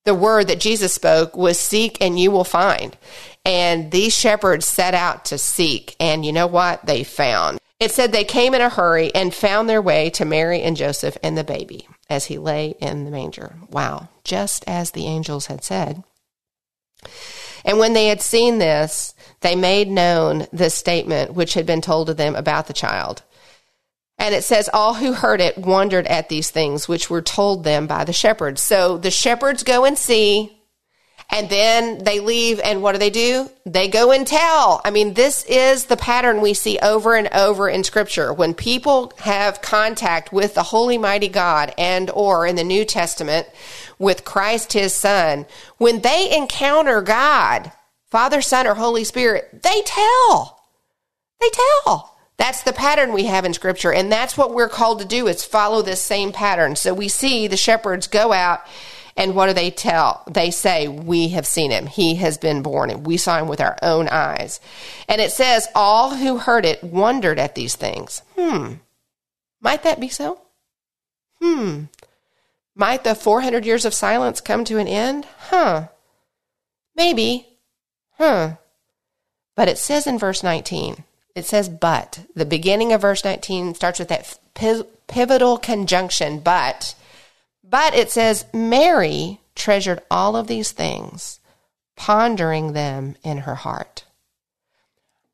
The 0.05 0.15
word 0.15 0.47
that 0.47 0.59
Jesus 0.59 0.93
spoke 0.93 1.37
was 1.37 1.59
seek 1.59 2.01
and 2.01 2.19
you 2.19 2.31
will 2.31 2.43
find. 2.43 2.97
And 3.45 3.91
these 3.91 4.17
shepherds 4.17 4.65
set 4.65 4.93
out 4.93 5.25
to 5.25 5.37
seek, 5.37 5.95
and 5.99 6.25
you 6.25 6.31
know 6.31 6.47
what? 6.47 6.85
They 6.85 7.03
found. 7.03 7.59
It 7.79 7.91
said 7.91 8.11
they 8.11 8.23
came 8.23 8.53
in 8.53 8.61
a 8.61 8.69
hurry 8.69 9.13
and 9.13 9.33
found 9.33 9.69
their 9.69 9.81
way 9.81 10.09
to 10.11 10.23
Mary 10.23 10.61
and 10.61 10.77
Joseph 10.77 11.17
and 11.21 11.37
the 11.37 11.43
baby 11.43 11.87
as 12.09 12.25
he 12.25 12.37
lay 12.37 12.75
in 12.79 13.03
the 13.03 13.11
manger. 13.11 13.55
Wow, 13.69 14.07
just 14.23 14.63
as 14.67 14.91
the 14.91 15.07
angels 15.07 15.47
had 15.47 15.63
said. 15.63 16.03
And 17.65 17.79
when 17.79 17.93
they 17.93 18.07
had 18.07 18.21
seen 18.21 18.57
this, 18.57 19.13
they 19.41 19.55
made 19.55 19.89
known 19.89 20.47
the 20.53 20.69
statement 20.69 21.33
which 21.33 21.53
had 21.53 21.65
been 21.65 21.81
told 21.81 22.07
to 22.07 22.13
them 22.13 22.35
about 22.35 22.67
the 22.67 22.73
child. 22.73 23.23
And 24.17 24.33
it 24.33 24.43
says, 24.43 24.69
All 24.73 24.95
who 24.95 25.13
heard 25.13 25.41
it 25.41 25.57
wondered 25.57 26.07
at 26.07 26.29
these 26.29 26.49
things 26.49 26.87
which 26.87 27.09
were 27.09 27.21
told 27.21 27.63
them 27.63 27.87
by 27.87 28.03
the 28.03 28.13
shepherds. 28.13 28.61
So 28.61 28.97
the 28.97 29.11
shepherds 29.11 29.63
go 29.63 29.85
and 29.85 29.97
see 29.97 30.63
and 31.33 31.49
then 31.49 32.03
they 32.03 32.19
leave 32.19 32.59
and 32.59 32.83
what 32.83 32.91
do 32.91 32.99
they 32.99 33.09
do? 33.09 33.49
They 33.65 33.87
go 33.87 34.11
and 34.11 34.25
tell. 34.25 34.81
I 34.85 34.91
mean, 34.91 35.15
this 35.15 35.43
is 35.45 35.85
the 35.85 35.97
pattern 35.97 36.41
we 36.41 36.53
see 36.53 36.77
over 36.79 37.15
and 37.15 37.27
over 37.33 37.67
in 37.67 37.83
scripture. 37.83 38.31
When 38.31 38.53
people 38.53 39.11
have 39.17 39.61
contact 39.61 40.31
with 40.31 40.53
the 40.53 40.61
holy 40.61 40.99
mighty 40.99 41.29
God 41.29 41.73
and 41.75 42.11
or 42.11 42.45
in 42.45 42.55
the 42.55 42.63
New 42.63 42.85
Testament 42.85 43.47
with 43.97 44.25
Christ 44.25 44.73
his 44.73 44.93
son, 44.93 45.47
when 45.77 46.01
they 46.01 46.35
encounter 46.35 47.01
God, 47.01 47.71
Father, 48.11 48.41
Son 48.41 48.67
or 48.67 48.75
Holy 48.75 49.03
Spirit, 49.03 49.63
they 49.63 49.81
tell. 49.85 50.61
They 51.41 51.49
tell. 51.49 52.12
That's 52.37 52.63
the 52.63 52.73
pattern 52.73 53.13
we 53.13 53.25
have 53.25 53.45
in 53.45 53.53
scripture 53.53 53.93
and 53.93 54.11
that's 54.11 54.37
what 54.37 54.53
we're 54.53 54.69
called 54.69 54.99
to 54.99 55.05
do 55.05 55.27
is 55.27 55.45
follow 55.45 55.81
this 55.81 56.01
same 56.01 56.31
pattern. 56.31 56.75
So 56.75 56.93
we 56.93 57.07
see 57.07 57.47
the 57.47 57.57
shepherds 57.57 58.07
go 58.07 58.33
out 58.33 58.61
and 59.15 59.35
what 59.35 59.47
do 59.47 59.53
they 59.53 59.69
tell? 59.69 60.23
They 60.29 60.49
say, 60.49 60.87
We 60.87 61.29
have 61.29 61.45
seen 61.45 61.71
him. 61.71 61.85
He 61.85 62.15
has 62.15 62.37
been 62.37 62.63
born, 62.63 62.89
and 62.89 63.05
we 63.05 63.17
saw 63.17 63.39
him 63.39 63.47
with 63.47 63.61
our 63.61 63.77
own 63.81 64.07
eyes. 64.07 64.59
And 65.07 65.21
it 65.21 65.31
says, 65.31 65.67
All 65.75 66.15
who 66.15 66.37
heard 66.37 66.65
it 66.65 66.83
wondered 66.83 67.37
at 67.37 67.53
these 67.55 67.75
things. 67.75 68.23
Hmm. 68.37 68.75
Might 69.61 69.83
that 69.83 69.99
be 69.99 70.09
so? 70.09 70.41
Hmm. 71.39 71.83
Might 72.75 73.03
the 73.03 73.13
400 73.13 73.65
years 73.65 73.85
of 73.85 73.93
silence 73.93 74.41
come 74.41 74.65
to 74.65 74.79
an 74.79 74.87
end? 74.87 75.27
Huh. 75.49 75.89
Maybe. 76.95 77.47
Huh. 78.17 78.55
But 79.55 79.67
it 79.67 79.77
says 79.77 80.07
in 80.07 80.17
verse 80.17 80.41
19, 80.41 81.03
it 81.35 81.45
says, 81.45 81.69
but. 81.69 82.25
The 82.35 82.45
beginning 82.45 82.93
of 82.93 83.01
verse 83.01 83.23
19 83.23 83.75
starts 83.75 83.99
with 83.99 84.09
that 84.09 84.37
pivotal 85.07 85.57
conjunction, 85.57 86.39
but. 86.39 86.95
But 87.63 87.95
it 87.95 88.11
says, 88.11 88.45
Mary 88.53 89.39
treasured 89.55 90.01
all 90.11 90.35
of 90.35 90.47
these 90.47 90.71
things, 90.71 91.39
pondering 91.95 92.73
them 92.73 93.15
in 93.23 93.39
her 93.39 93.55
heart. 93.55 94.05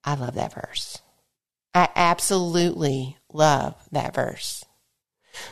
I 0.03 0.15
love 0.15 0.36
that 0.36 0.53
verse. 0.53 1.01
I 1.74 1.89
absolutely 1.96 3.18
love 3.32 3.75
that 3.91 4.15
verse. 4.15 4.65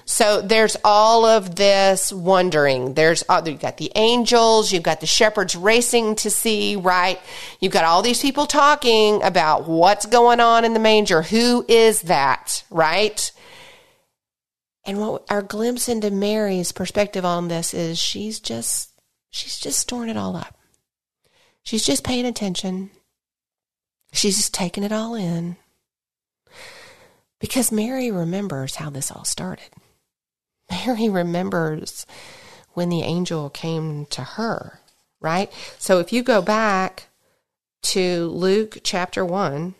So 0.05 0.41
there's 0.41 0.77
all 0.83 1.25
of 1.25 1.55
this 1.55 2.11
wondering. 2.13 2.93
There's 2.93 3.23
uh, 3.27 3.41
you've 3.45 3.59
got 3.59 3.77
the 3.77 3.91
angels, 3.95 4.71
you've 4.71 4.83
got 4.83 5.01
the 5.01 5.07
shepherds 5.07 5.55
racing 5.55 6.15
to 6.17 6.29
see, 6.29 6.75
right? 6.75 7.19
You've 7.59 7.73
got 7.73 7.85
all 7.85 8.01
these 8.01 8.21
people 8.21 8.45
talking 8.45 9.21
about 9.23 9.67
what's 9.67 10.05
going 10.05 10.39
on 10.39 10.65
in 10.65 10.73
the 10.73 10.79
manger. 10.79 11.21
Who 11.21 11.65
is 11.67 12.03
that, 12.03 12.63
right? 12.69 13.31
And 14.85 15.01
what 15.01 15.25
our 15.29 15.41
glimpse 15.41 15.89
into 15.89 16.09
Mary's 16.09 16.71
perspective 16.71 17.25
on 17.25 17.49
this 17.49 17.73
is 17.73 17.99
she's 17.99 18.39
just 18.39 18.89
she's 19.29 19.57
just 19.57 19.79
storing 19.79 20.09
it 20.09 20.17
all 20.17 20.35
up. 20.35 20.57
She's 21.63 21.85
just 21.85 22.05
paying 22.05 22.25
attention. 22.25 22.91
She's 24.13 24.37
just 24.37 24.53
taking 24.53 24.83
it 24.83 24.93
all 24.93 25.15
in. 25.15 25.57
Because 27.39 27.71
Mary 27.71 28.09
remembers 28.11 28.75
how 28.75 28.89
this 28.89 29.11
all 29.11 29.23
started. 29.23 29.69
Mary 30.71 31.09
remembers 31.09 32.05
when 32.73 32.89
the 32.89 33.01
angel 33.01 33.49
came 33.49 34.05
to 34.07 34.21
her, 34.21 34.79
right? 35.19 35.51
So 35.77 35.99
if 35.99 36.11
you 36.13 36.23
go 36.23 36.41
back 36.41 37.07
to 37.83 38.27
Luke 38.27 38.79
chapter 38.83 39.23
1 39.25 39.75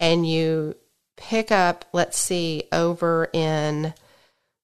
and 0.00 0.28
you 0.28 0.76
pick 1.16 1.50
up, 1.50 1.84
let's 1.92 2.18
see, 2.18 2.64
over 2.72 3.28
in, 3.32 3.94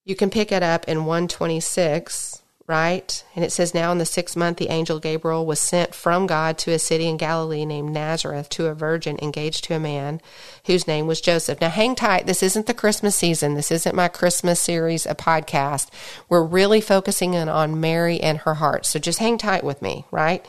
you 0.05 0.15
can 0.15 0.31
pick 0.31 0.53
it 0.53 0.63
up 0.63 0.87
in 0.89 1.07
126, 1.07 2.43
right? 2.67 3.25
And 3.35 3.45
it 3.45 3.53
says, 3.53 3.75
Now 3.75 3.93
in 3.93 3.99
the 3.99 4.07
sixth 4.07 4.37
month, 4.37 4.57
the 4.57 4.71
angel 4.71 4.99
Gabriel 4.99 5.45
was 5.45 5.61
sent 5.61 5.95
from 5.95 6.27
God 6.27 6.57
to 6.59 6.73
a 6.73 6.79
city 6.79 7.09
in 7.09 7.17
Galilee 7.17 7.67
named 7.67 7.93
Nazareth 7.93 8.49
to 8.51 8.67
a 8.67 8.75
virgin 8.75 9.19
engaged 9.21 9.65
to 9.65 9.75
a 9.75 9.81
man 9.81 10.21
whose 10.67 10.87
name 10.87 11.07
was 11.07 11.21
Joseph. 11.21 11.61
Now, 11.61 11.69
hang 11.69 11.95
tight. 11.95 12.27
This 12.27 12.43
isn't 12.43 12.67
the 12.67 12.75
Christmas 12.75 13.15
season. 13.15 13.55
This 13.55 13.71
isn't 13.71 13.95
my 13.95 14.09
Christmas 14.09 14.61
series, 14.61 15.05
a 15.05 15.15
podcast. 15.15 15.91
We're 16.29 16.45
really 16.45 16.81
focusing 16.81 17.35
in 17.35 17.49
on 17.49 17.81
Mary 17.81 18.21
and 18.21 18.39
her 18.39 18.55
heart. 18.55 18.87
So 18.87 18.99
just 18.99 19.19
hang 19.19 19.37
tight 19.37 19.65
with 19.65 19.83
me, 19.83 20.07
right? 20.11 20.45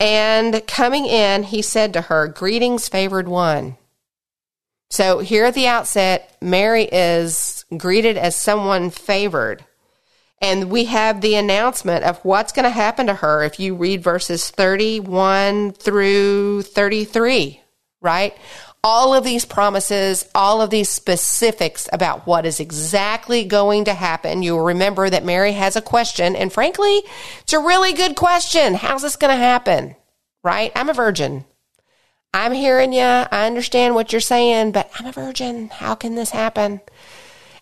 And 0.00 0.66
coming 0.66 1.06
in, 1.06 1.44
he 1.44 1.62
said 1.62 1.92
to 1.94 2.02
her, 2.02 2.28
Greetings, 2.28 2.88
favored 2.88 3.28
one. 3.28 3.76
So 4.90 5.20
here 5.20 5.44
at 5.44 5.54
the 5.54 5.68
outset, 5.68 6.36
Mary 6.40 6.84
is 6.84 7.64
greeted 7.76 8.16
as 8.16 8.34
someone 8.34 8.90
favored. 8.90 9.64
And 10.40 10.70
we 10.70 10.86
have 10.86 11.20
the 11.20 11.34
announcement 11.34 12.04
of 12.04 12.18
what's 12.24 12.52
going 12.52 12.64
to 12.64 12.70
happen 12.70 13.06
to 13.08 13.14
her 13.14 13.42
if 13.44 13.60
you 13.60 13.74
read 13.74 14.02
verses 14.02 14.50
31 14.50 15.72
through 15.72 16.62
33, 16.62 17.60
right? 18.00 18.34
All 18.82 19.12
of 19.14 19.22
these 19.22 19.44
promises, 19.44 20.26
all 20.34 20.62
of 20.62 20.70
these 20.70 20.88
specifics 20.88 21.86
about 21.92 22.26
what 22.26 22.46
is 22.46 22.58
exactly 22.58 23.44
going 23.44 23.84
to 23.84 23.92
happen. 23.92 24.42
You'll 24.42 24.62
remember 24.62 25.10
that 25.10 25.26
Mary 25.26 25.52
has 25.52 25.76
a 25.76 25.82
question, 25.82 26.34
and 26.34 26.50
frankly, 26.50 27.02
it's 27.42 27.52
a 27.52 27.58
really 27.58 27.92
good 27.92 28.16
question. 28.16 28.72
How's 28.72 29.02
this 29.02 29.16
going 29.16 29.36
to 29.36 29.44
happen? 29.44 29.94
Right? 30.42 30.72
I'm 30.74 30.88
a 30.88 30.94
virgin. 30.94 31.44
I'm 32.32 32.52
hearing 32.52 32.94
you. 32.94 33.02
I 33.02 33.46
understand 33.46 33.94
what 33.94 34.12
you're 34.12 34.20
saying, 34.20 34.72
but 34.72 34.90
I'm 34.98 35.04
a 35.04 35.12
virgin. 35.12 35.68
How 35.68 35.94
can 35.94 36.14
this 36.14 36.30
happen? 36.30 36.80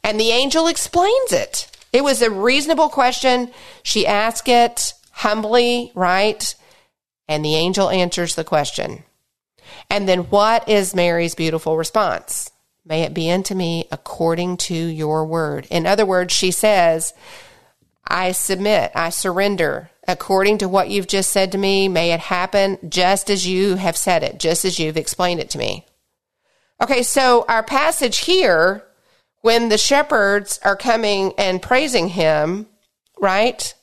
And 0.04 0.20
the 0.20 0.30
angel 0.30 0.68
explains 0.68 1.32
it. 1.32 1.68
It 1.92 2.04
was 2.04 2.22
a 2.22 2.30
reasonable 2.30 2.88
question. 2.88 3.50
She 3.82 4.06
asked 4.06 4.48
it 4.48 4.94
humbly, 5.10 5.92
right? 5.94 6.54
And 7.28 7.44
the 7.44 7.56
angel 7.56 7.90
answers 7.90 8.34
the 8.34 8.44
question. 8.44 9.04
And 9.90 10.08
then 10.08 10.20
what 10.24 10.68
is 10.68 10.94
Mary's 10.94 11.34
beautiful 11.34 11.76
response? 11.76 12.50
May 12.84 13.02
it 13.02 13.14
be 13.14 13.30
unto 13.30 13.54
me 13.54 13.86
according 13.92 14.56
to 14.58 14.74
your 14.74 15.26
word. 15.26 15.66
In 15.70 15.86
other 15.86 16.06
words, 16.06 16.32
she 16.32 16.50
says, 16.50 17.12
I 18.06 18.32
submit, 18.32 18.92
I 18.94 19.10
surrender, 19.10 19.90
according 20.06 20.58
to 20.58 20.68
what 20.68 20.88
you've 20.88 21.06
just 21.06 21.30
said 21.30 21.52
to 21.52 21.58
me, 21.58 21.88
may 21.88 22.12
it 22.12 22.20
happen 22.20 22.78
just 22.88 23.28
as 23.28 23.46
you 23.46 23.74
have 23.74 23.96
said 23.96 24.22
it, 24.22 24.38
just 24.38 24.64
as 24.64 24.78
you've 24.78 24.96
explained 24.96 25.40
it 25.40 25.50
to 25.50 25.58
me. 25.58 25.84
Okay, 26.80 27.02
so 27.02 27.44
our 27.48 27.62
passage 27.62 28.20
here, 28.20 28.84
when 29.40 29.68
the 29.68 29.78
shepherds 29.78 30.58
are 30.64 30.76
coming 30.76 31.32
and 31.38 31.62
praising 31.62 32.08
him, 32.08 32.66
right? 33.20 33.74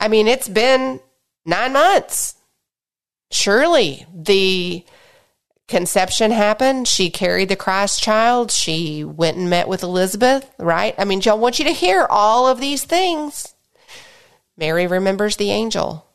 I 0.00 0.08
mean, 0.08 0.28
it's 0.28 0.48
been 0.48 1.00
nine 1.44 1.72
months. 1.72 2.36
Surely 3.30 4.06
the 4.14 4.84
conception 5.66 6.30
happened. 6.30 6.88
She 6.88 7.10
carried 7.10 7.48
the 7.48 7.56
Christ 7.56 8.02
child. 8.02 8.50
She 8.50 9.04
went 9.04 9.36
and 9.36 9.50
met 9.50 9.68
with 9.68 9.82
Elizabeth, 9.82 10.50
right? 10.58 10.94
I 10.98 11.04
mean, 11.04 11.20
I 11.28 11.34
want 11.34 11.58
you 11.58 11.66
to 11.66 11.72
hear 11.72 12.06
all 12.08 12.48
of 12.48 12.60
these 12.60 12.84
things. 12.84 13.54
Mary 14.56 14.86
remembers 14.86 15.36
the 15.36 15.50
angel. 15.50 16.06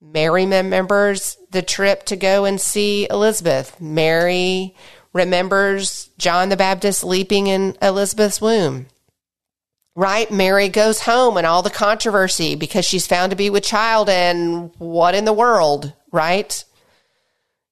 Mary 0.00 0.44
remembers 0.44 1.38
the 1.50 1.62
trip 1.62 2.04
to 2.04 2.16
go 2.16 2.44
and 2.44 2.60
see 2.60 3.06
Elizabeth. 3.08 3.80
Mary 3.80 4.74
remembers 5.14 6.10
John 6.18 6.50
the 6.50 6.56
Baptist 6.56 7.04
leaping 7.04 7.46
in 7.46 7.76
Elizabeth's 7.80 8.40
womb. 8.40 8.86
right? 9.96 10.28
Mary 10.30 10.68
goes 10.68 11.02
home 11.02 11.36
and 11.36 11.46
all 11.46 11.62
the 11.62 11.70
controversy 11.70 12.56
because 12.56 12.84
she's 12.84 13.06
found 13.06 13.30
to 13.30 13.36
be 13.36 13.48
with 13.48 13.62
child 13.62 14.08
and 14.10 14.72
what 14.78 15.14
in 15.14 15.24
the 15.24 15.32
world, 15.32 15.92
right? 16.10 16.64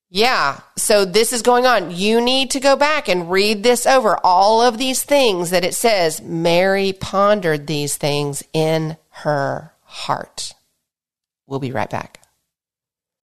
Yeah. 0.08 0.60
So 0.76 1.04
this 1.04 1.32
is 1.32 1.42
going 1.42 1.66
on. 1.66 1.90
You 1.90 2.20
need 2.20 2.50
to 2.52 2.60
go 2.60 2.76
back 2.76 3.08
and 3.08 3.28
read 3.30 3.62
this 3.64 3.86
over. 3.86 4.18
All 4.22 4.60
of 4.60 4.78
these 4.78 5.02
things 5.02 5.50
that 5.50 5.64
it 5.64 5.74
says, 5.74 6.20
Mary 6.22 6.92
pondered 6.92 7.66
these 7.66 7.96
things 7.96 8.44
in 8.52 8.96
her 9.08 9.72
heart. 9.82 10.52
We'll 11.48 11.60
be 11.60 11.72
right 11.72 11.90
back. 11.90 12.20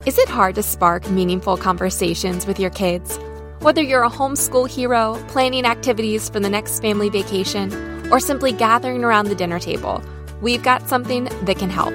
Is 0.06 0.18
it 0.18 0.28
hard 0.30 0.56
to 0.56 0.64
spark 0.64 1.10
meaningful 1.10 1.58
conversations 1.58 2.46
with 2.46 2.60
your 2.60 2.70
kids? 2.72 3.18
Whether 3.62 3.82
you're 3.82 4.04
a 4.04 4.10
homeschool 4.10 4.70
hero, 4.70 5.22
planning 5.28 5.66
activities 5.66 6.30
for 6.30 6.40
the 6.40 6.50
next 6.50 6.80
family 6.80 7.10
vacation, 7.10 7.74
or 8.10 8.22
simply 8.22 8.54
gathering 8.54 9.04
around 9.04 9.26
the 9.26 9.36
dinner 9.36 9.60
table, 9.60 10.02
we've 10.40 10.64
got 10.64 10.88
something 10.88 11.26
that 11.44 11.60
can 11.60 11.70
help. 11.70 11.94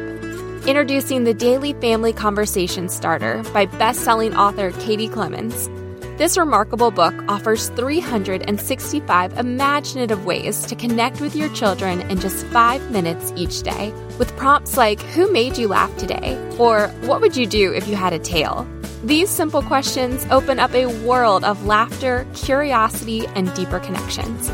Introducing 0.69 1.25
the 1.25 1.33
Daily 1.33 1.73
Family 1.73 2.13
Conversation 2.13 2.91
Starter 2.91 3.43
by 3.55 3.65
best-selling 3.65 4.37
author 4.37 4.73
Katie 4.73 5.09
Clemons. 5.09 5.71
This 6.19 6.37
remarkable 6.37 6.91
book 6.91 7.15
offers 7.29 7.71
365 7.71 9.39
imaginative 9.39 10.27
ways 10.27 10.67
to 10.67 10.77
connect 10.77 11.23
with 11.23 11.35
your 11.35 11.49
children 11.55 12.03
in 12.11 12.21
just 12.21 12.45
five 12.49 12.91
minutes 12.91 13.33
each 13.37 13.63
day, 13.63 13.91
with 14.19 14.37
prompts 14.37 14.77
like 14.77 15.01
Who 15.01 15.33
made 15.33 15.57
you 15.57 15.69
laugh 15.69 15.97
today? 15.97 16.39
or 16.59 16.89
What 17.07 17.23
would 17.23 17.39
you 17.39 17.47
do 17.47 17.73
if 17.73 17.89
you 17.89 17.97
had 17.97 18.13
a 18.13 18.19
tail? 18.19 18.69
These 19.05 19.29
simple 19.29 19.61
questions 19.61 20.27
open 20.31 20.59
up 20.59 20.73
a 20.73 20.87
world 21.05 21.45
of 21.45 21.67
laughter, 21.67 22.27
curiosity, 22.33 23.27
and 23.35 23.53
deeper 23.53 23.79
connections. 23.79 24.51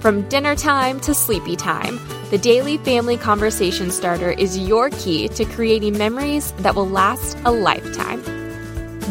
From 0.00 0.26
dinner 0.30 0.56
time 0.56 0.98
to 1.00 1.12
sleepy 1.12 1.54
time, 1.54 2.00
the 2.30 2.38
Daily 2.38 2.78
Family 2.78 3.18
Conversation 3.18 3.90
Starter 3.90 4.30
is 4.30 4.56
your 4.56 4.88
key 4.88 5.28
to 5.28 5.44
creating 5.44 5.98
memories 5.98 6.52
that 6.60 6.74
will 6.74 6.88
last 6.88 7.36
a 7.44 7.52
lifetime. 7.52 8.22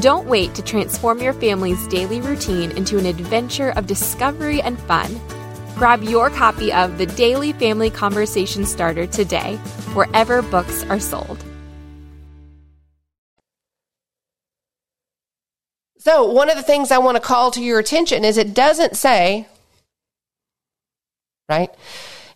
Don't 0.02 0.26
wait 0.26 0.56
to 0.56 0.64
transform 0.64 1.22
your 1.22 1.34
family's 1.34 1.88
daily 1.90 2.20
routine 2.20 2.72
into 2.72 2.98
an 2.98 3.06
adventure 3.06 3.74
of 3.76 3.86
discovery 3.86 4.60
and 4.60 4.80
fun. 4.80 5.22
Grab 5.76 6.02
your 6.02 6.32
copy 6.32 6.74
of 6.74 6.98
the 6.98 7.06
Daily 7.06 7.54
Family 7.54 7.92
Conversation 7.92 8.66
Starter 8.66 9.06
today, 9.06 9.58
wherever 9.94 10.42
books 10.42 10.84
are 10.86 11.00
sold. 11.00 11.43
So, 16.04 16.26
one 16.26 16.50
of 16.50 16.58
the 16.58 16.64
things 16.64 16.92
I 16.92 16.98
want 16.98 17.16
to 17.16 17.22
call 17.22 17.52
to 17.52 17.64
your 17.64 17.80
attention 17.80 18.26
is 18.26 18.38
it 18.38 18.54
doesn't 18.54 18.98
say 18.98 19.48
right? 21.50 21.70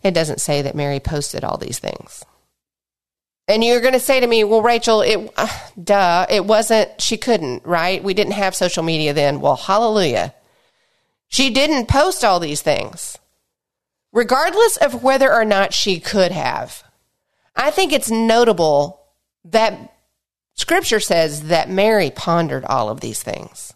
It 0.02 0.12
doesn't 0.12 0.40
say 0.40 0.62
that 0.62 0.74
Mary 0.74 1.00
posted 1.00 1.44
all 1.44 1.56
these 1.56 1.78
things. 1.78 2.24
And 3.46 3.64
you're 3.64 3.80
going 3.80 3.94
to 3.94 4.00
say 4.00 4.20
to 4.20 4.26
me, 4.26 4.44
well, 4.44 4.62
Rachel, 4.62 5.00
it, 5.00 5.32
uh, 5.36 5.48
duh, 5.82 6.26
it 6.28 6.44
wasn't, 6.44 7.00
she 7.00 7.16
couldn't, 7.16 7.64
right? 7.64 8.04
We 8.04 8.14
didn't 8.14 8.34
have 8.34 8.54
social 8.54 8.82
media 8.82 9.14
then. 9.14 9.40
Well, 9.40 9.56
hallelujah. 9.56 10.34
She 11.28 11.50
didn't 11.50 11.88
post 11.88 12.24
all 12.24 12.40
these 12.40 12.62
things, 12.62 13.18
regardless 14.12 14.76
of 14.76 15.02
whether 15.02 15.32
or 15.32 15.44
not 15.44 15.72
she 15.72 15.98
could 15.98 16.32
have. 16.32 16.84
I 17.56 17.70
think 17.70 17.92
it's 17.92 18.10
notable 18.10 19.00
that 19.44 19.94
scripture 20.58 21.00
says 21.00 21.44
that 21.44 21.70
Mary 21.70 22.10
pondered 22.10 22.64
all 22.66 22.90
of 22.90 23.00
these 23.00 23.22
things. 23.22 23.72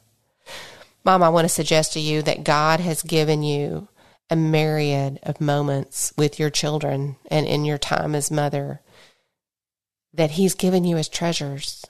Mom, 1.05 1.23
I 1.23 1.31
want 1.31 1.47
to 1.47 1.49
suggest 1.49 1.95
to 1.95 2.01
you 2.01 2.21
that 2.23 2.45
God 2.45 2.81
has 2.81 3.03
given 3.03 3.43
you 3.43 3.89
a 4.29 4.37
myriad 4.37 5.19
of 5.23 5.41
moments 5.41 6.12
with 6.17 6.39
your 6.39 6.51
children 6.51 7.17
and 7.31 7.47
in 7.47 7.65
your 7.65 7.79
time 7.79 8.15
as 8.15 8.31
mother 8.31 8.81
that 10.15 10.33
He's 10.33 10.55
given 10.55 10.85
you 10.85 10.97
as 10.97 11.09
treasures 11.09 11.87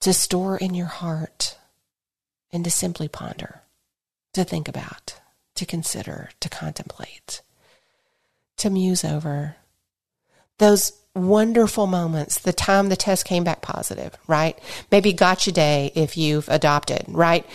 to 0.00 0.12
store 0.12 0.56
in 0.56 0.74
your 0.74 0.86
heart 0.86 1.58
and 2.52 2.64
to 2.64 2.70
simply 2.70 3.08
ponder, 3.08 3.62
to 4.32 4.44
think 4.44 4.68
about, 4.68 5.20
to 5.54 5.66
consider, 5.66 6.30
to 6.40 6.48
contemplate, 6.48 7.42
to 8.56 8.70
muse 8.70 9.04
over. 9.04 9.56
Those 10.58 10.92
wonderful 11.14 11.86
moments, 11.86 12.38
the 12.40 12.52
time 12.52 12.88
the 12.88 12.96
test 12.96 13.24
came 13.24 13.44
back 13.44 13.62
positive, 13.62 14.16
right? 14.26 14.58
Maybe 14.90 15.12
gotcha 15.12 15.52
day 15.52 15.92
if 15.94 16.16
you've 16.16 16.48
adopted, 16.48 17.04
right? 17.08 17.46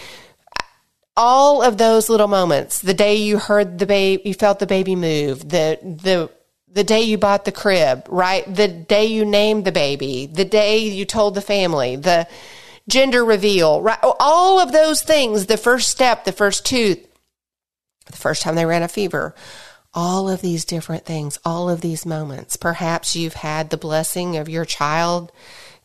all 1.19 1.61
of 1.61 1.77
those 1.77 2.07
little 2.07 2.29
moments, 2.29 2.79
the 2.79 2.93
day 2.93 3.15
you 3.15 3.37
heard 3.37 3.77
the 3.77 3.85
baby, 3.85 4.21
you 4.23 4.33
felt 4.33 4.57
the 4.59 4.65
baby 4.65 4.95
move, 4.95 5.49
the, 5.49 5.77
the, 5.83 6.31
the 6.71 6.83
day 6.85 7.01
you 7.01 7.17
bought 7.17 7.43
the 7.43 7.51
crib, 7.51 8.05
right? 8.07 8.45
The 8.55 8.69
day 8.69 9.05
you 9.05 9.25
named 9.25 9.65
the 9.65 9.73
baby, 9.73 10.27
the 10.27 10.45
day 10.45 10.77
you 10.77 11.03
told 11.03 11.35
the 11.35 11.41
family, 11.41 11.97
the 11.97 12.25
gender 12.87 13.25
reveal, 13.25 13.81
right? 13.81 13.99
All 14.01 14.61
of 14.61 14.71
those 14.71 15.01
things, 15.01 15.47
the 15.47 15.57
first 15.57 15.89
step, 15.89 16.23
the 16.23 16.31
first 16.31 16.65
tooth, 16.65 17.05
the 18.05 18.17
first 18.17 18.41
time 18.41 18.55
they 18.55 18.65
ran 18.65 18.81
a 18.81 18.87
fever, 18.87 19.35
all 20.01 20.29
of 20.29 20.39
these 20.39 20.63
different 20.63 21.03
things, 21.03 21.37
all 21.43 21.69
of 21.69 21.81
these 21.81 22.05
moments. 22.05 22.55
Perhaps 22.55 23.17
you've 23.17 23.33
had 23.33 23.69
the 23.69 23.75
blessing 23.75 24.37
of 24.37 24.47
your 24.47 24.63
child 24.63 25.29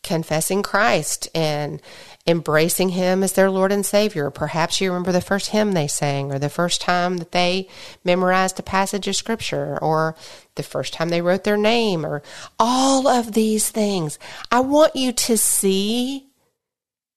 confessing 0.04 0.62
Christ 0.62 1.28
and 1.34 1.82
embracing 2.24 2.90
Him 2.90 3.24
as 3.24 3.32
their 3.32 3.50
Lord 3.50 3.72
and 3.72 3.84
Savior. 3.84 4.30
Perhaps 4.30 4.80
you 4.80 4.88
remember 4.90 5.10
the 5.10 5.20
first 5.20 5.50
hymn 5.50 5.72
they 5.72 5.88
sang, 5.88 6.30
or 6.30 6.38
the 6.38 6.48
first 6.48 6.80
time 6.80 7.16
that 7.16 7.32
they 7.32 7.66
memorized 8.04 8.56
a 8.60 8.62
passage 8.62 9.08
of 9.08 9.16
Scripture, 9.16 9.76
or 9.82 10.14
the 10.54 10.62
first 10.62 10.92
time 10.92 11.08
they 11.08 11.20
wrote 11.20 11.42
their 11.42 11.56
name, 11.56 12.06
or 12.06 12.22
all 12.56 13.08
of 13.08 13.32
these 13.32 13.68
things. 13.68 14.20
I 14.48 14.60
want 14.60 14.94
you 14.94 15.10
to 15.10 15.36
see 15.36 16.28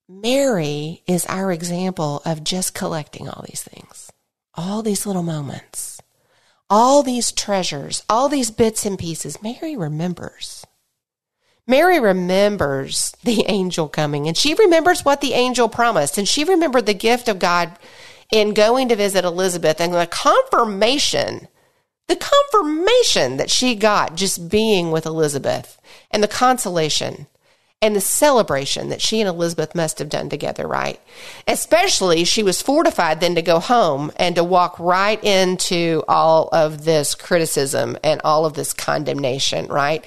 Mary 0.10 1.04
is 1.06 1.28
our 1.28 1.52
example 1.52 2.24
of 2.26 2.44
just 2.44 2.74
collecting 2.74 3.30
all 3.30 3.46
these 3.48 3.62
things, 3.62 4.12
all 4.56 4.82
these 4.82 5.06
little 5.06 5.22
moments, 5.22 5.97
all 6.70 7.04
these 7.04 7.32
treasures, 7.32 8.04
all 8.10 8.30
these 8.30 8.52
bits 8.52 8.86
and 8.86 9.00
pieces. 9.00 9.42
Mary 9.42 9.76
remembers. 9.76 10.66
Mary 11.66 12.00
remembers 12.00 13.14
the 13.24 13.46
angel 13.48 13.90
coming 13.90 14.28
and 14.28 14.38
she 14.38 14.54
remembers 14.54 15.04
what 15.04 15.20
the 15.20 15.34
angel 15.34 15.68
promised 15.68 16.18
and 16.18 16.28
she 16.28 16.44
remembered 16.44 16.86
the 16.86 16.94
gift 16.94 17.28
of 17.28 17.40
God 17.40 17.78
in 18.32 18.54
going 18.54 18.88
to 18.90 18.96
visit 18.96 19.26
Elizabeth 19.26 19.82
and 19.82 19.94
the 19.94 20.08
confirmation, 20.08 21.48
the 22.08 22.16
confirmation 22.16 23.38
that 23.38 23.50
she 23.50 23.76
got 23.76 24.16
just 24.16 24.50
being 24.50 24.92
with 24.92 25.06
Elizabeth 25.06 25.80
and 26.10 26.24
the 26.24 26.28
consolation 26.28 27.28
and 27.82 27.96
the 27.96 28.02
celebration 28.02 28.90
that 28.90 29.02
she 29.02 29.22
and 29.22 29.30
Elizabeth 29.30 29.76
must 29.76 30.00
have 30.00 30.10
done 30.10 30.30
together, 30.30 30.68
right? 30.68 31.00
Especially, 31.48 32.24
she 32.24 32.42
was 32.42 32.62
fortified 32.62 33.20
then 33.20 33.36
to 33.36 33.42
go 33.42 33.60
home 33.60 34.12
and 34.18 34.36
to 34.36 34.44
walk 34.44 34.80
right 34.80 35.24
into 35.24 36.04
all 36.08 36.50
of 36.52 36.86
this 36.86 37.14
criticism 37.14 37.96
and 38.04 38.20
all 38.24 38.46
of 38.46 38.54
this 38.54 38.74
condemnation, 38.74 39.68
right? 39.68 40.04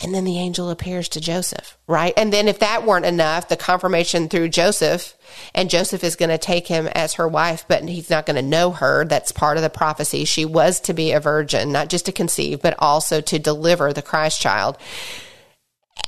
And 0.00 0.14
then 0.14 0.24
the 0.24 0.38
angel 0.38 0.70
appears 0.70 1.08
to 1.10 1.20
Joseph, 1.20 1.76
right? 1.88 2.14
And 2.16 2.32
then 2.32 2.46
if 2.46 2.60
that 2.60 2.84
weren't 2.86 3.06
enough, 3.06 3.48
the 3.48 3.56
confirmation 3.56 4.28
through 4.28 4.48
Joseph, 4.50 5.14
and 5.54 5.70
Joseph 5.70 6.04
is 6.04 6.14
going 6.14 6.28
to 6.28 6.38
take 6.38 6.68
him 6.68 6.88
as 6.88 7.14
her 7.14 7.26
wife, 7.26 7.64
but 7.66 7.88
he's 7.88 8.10
not 8.10 8.26
going 8.26 8.36
to 8.36 8.42
know 8.42 8.70
her. 8.70 9.04
That's 9.04 9.32
part 9.32 9.56
of 9.56 9.64
the 9.64 9.70
prophecy. 9.70 10.24
She 10.24 10.44
was 10.44 10.78
to 10.80 10.94
be 10.94 11.12
a 11.12 11.20
virgin, 11.20 11.72
not 11.72 11.88
just 11.88 12.06
to 12.06 12.12
conceive, 12.12 12.62
but 12.62 12.76
also 12.78 13.20
to 13.20 13.38
deliver 13.40 13.92
the 13.92 14.02
Christ 14.02 14.40
child. 14.40 14.78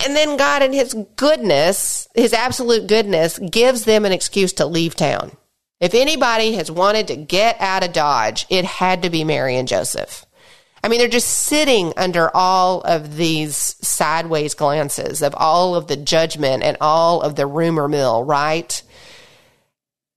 And 0.04 0.16
then 0.16 0.36
God, 0.36 0.62
in 0.62 0.72
his 0.72 0.94
goodness, 1.16 2.08
his 2.14 2.32
absolute 2.32 2.86
goodness, 2.86 3.38
gives 3.38 3.84
them 3.84 4.04
an 4.04 4.12
excuse 4.12 4.52
to 4.54 4.66
leave 4.66 4.94
town. 4.94 5.36
If 5.80 5.94
anybody 5.94 6.52
has 6.54 6.70
wanted 6.70 7.08
to 7.08 7.16
get 7.16 7.56
out 7.58 7.82
of 7.82 7.92
Dodge, 7.92 8.46
it 8.50 8.64
had 8.64 9.02
to 9.02 9.10
be 9.10 9.24
Mary 9.24 9.56
and 9.56 9.66
Joseph. 9.66 10.26
I 10.82 10.88
mean, 10.88 10.98
they're 10.98 11.08
just 11.08 11.28
sitting 11.28 11.92
under 11.96 12.34
all 12.34 12.80
of 12.82 13.16
these 13.16 13.56
sideways 13.56 14.54
glances 14.54 15.22
of 15.22 15.34
all 15.34 15.74
of 15.74 15.88
the 15.88 15.96
judgment 15.96 16.62
and 16.62 16.76
all 16.80 17.20
of 17.20 17.36
the 17.36 17.46
rumor 17.46 17.88
mill, 17.88 18.24
right? 18.24 18.82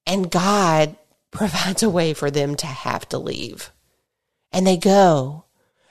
And 0.05 0.31
God 0.31 0.95
provides 1.31 1.83
a 1.83 1.89
way 1.89 2.13
for 2.13 2.29
them 2.29 2.55
to 2.55 2.67
have 2.67 3.07
to 3.09 3.17
leave. 3.17 3.71
And 4.51 4.67
they 4.67 4.77
go. 4.77 5.45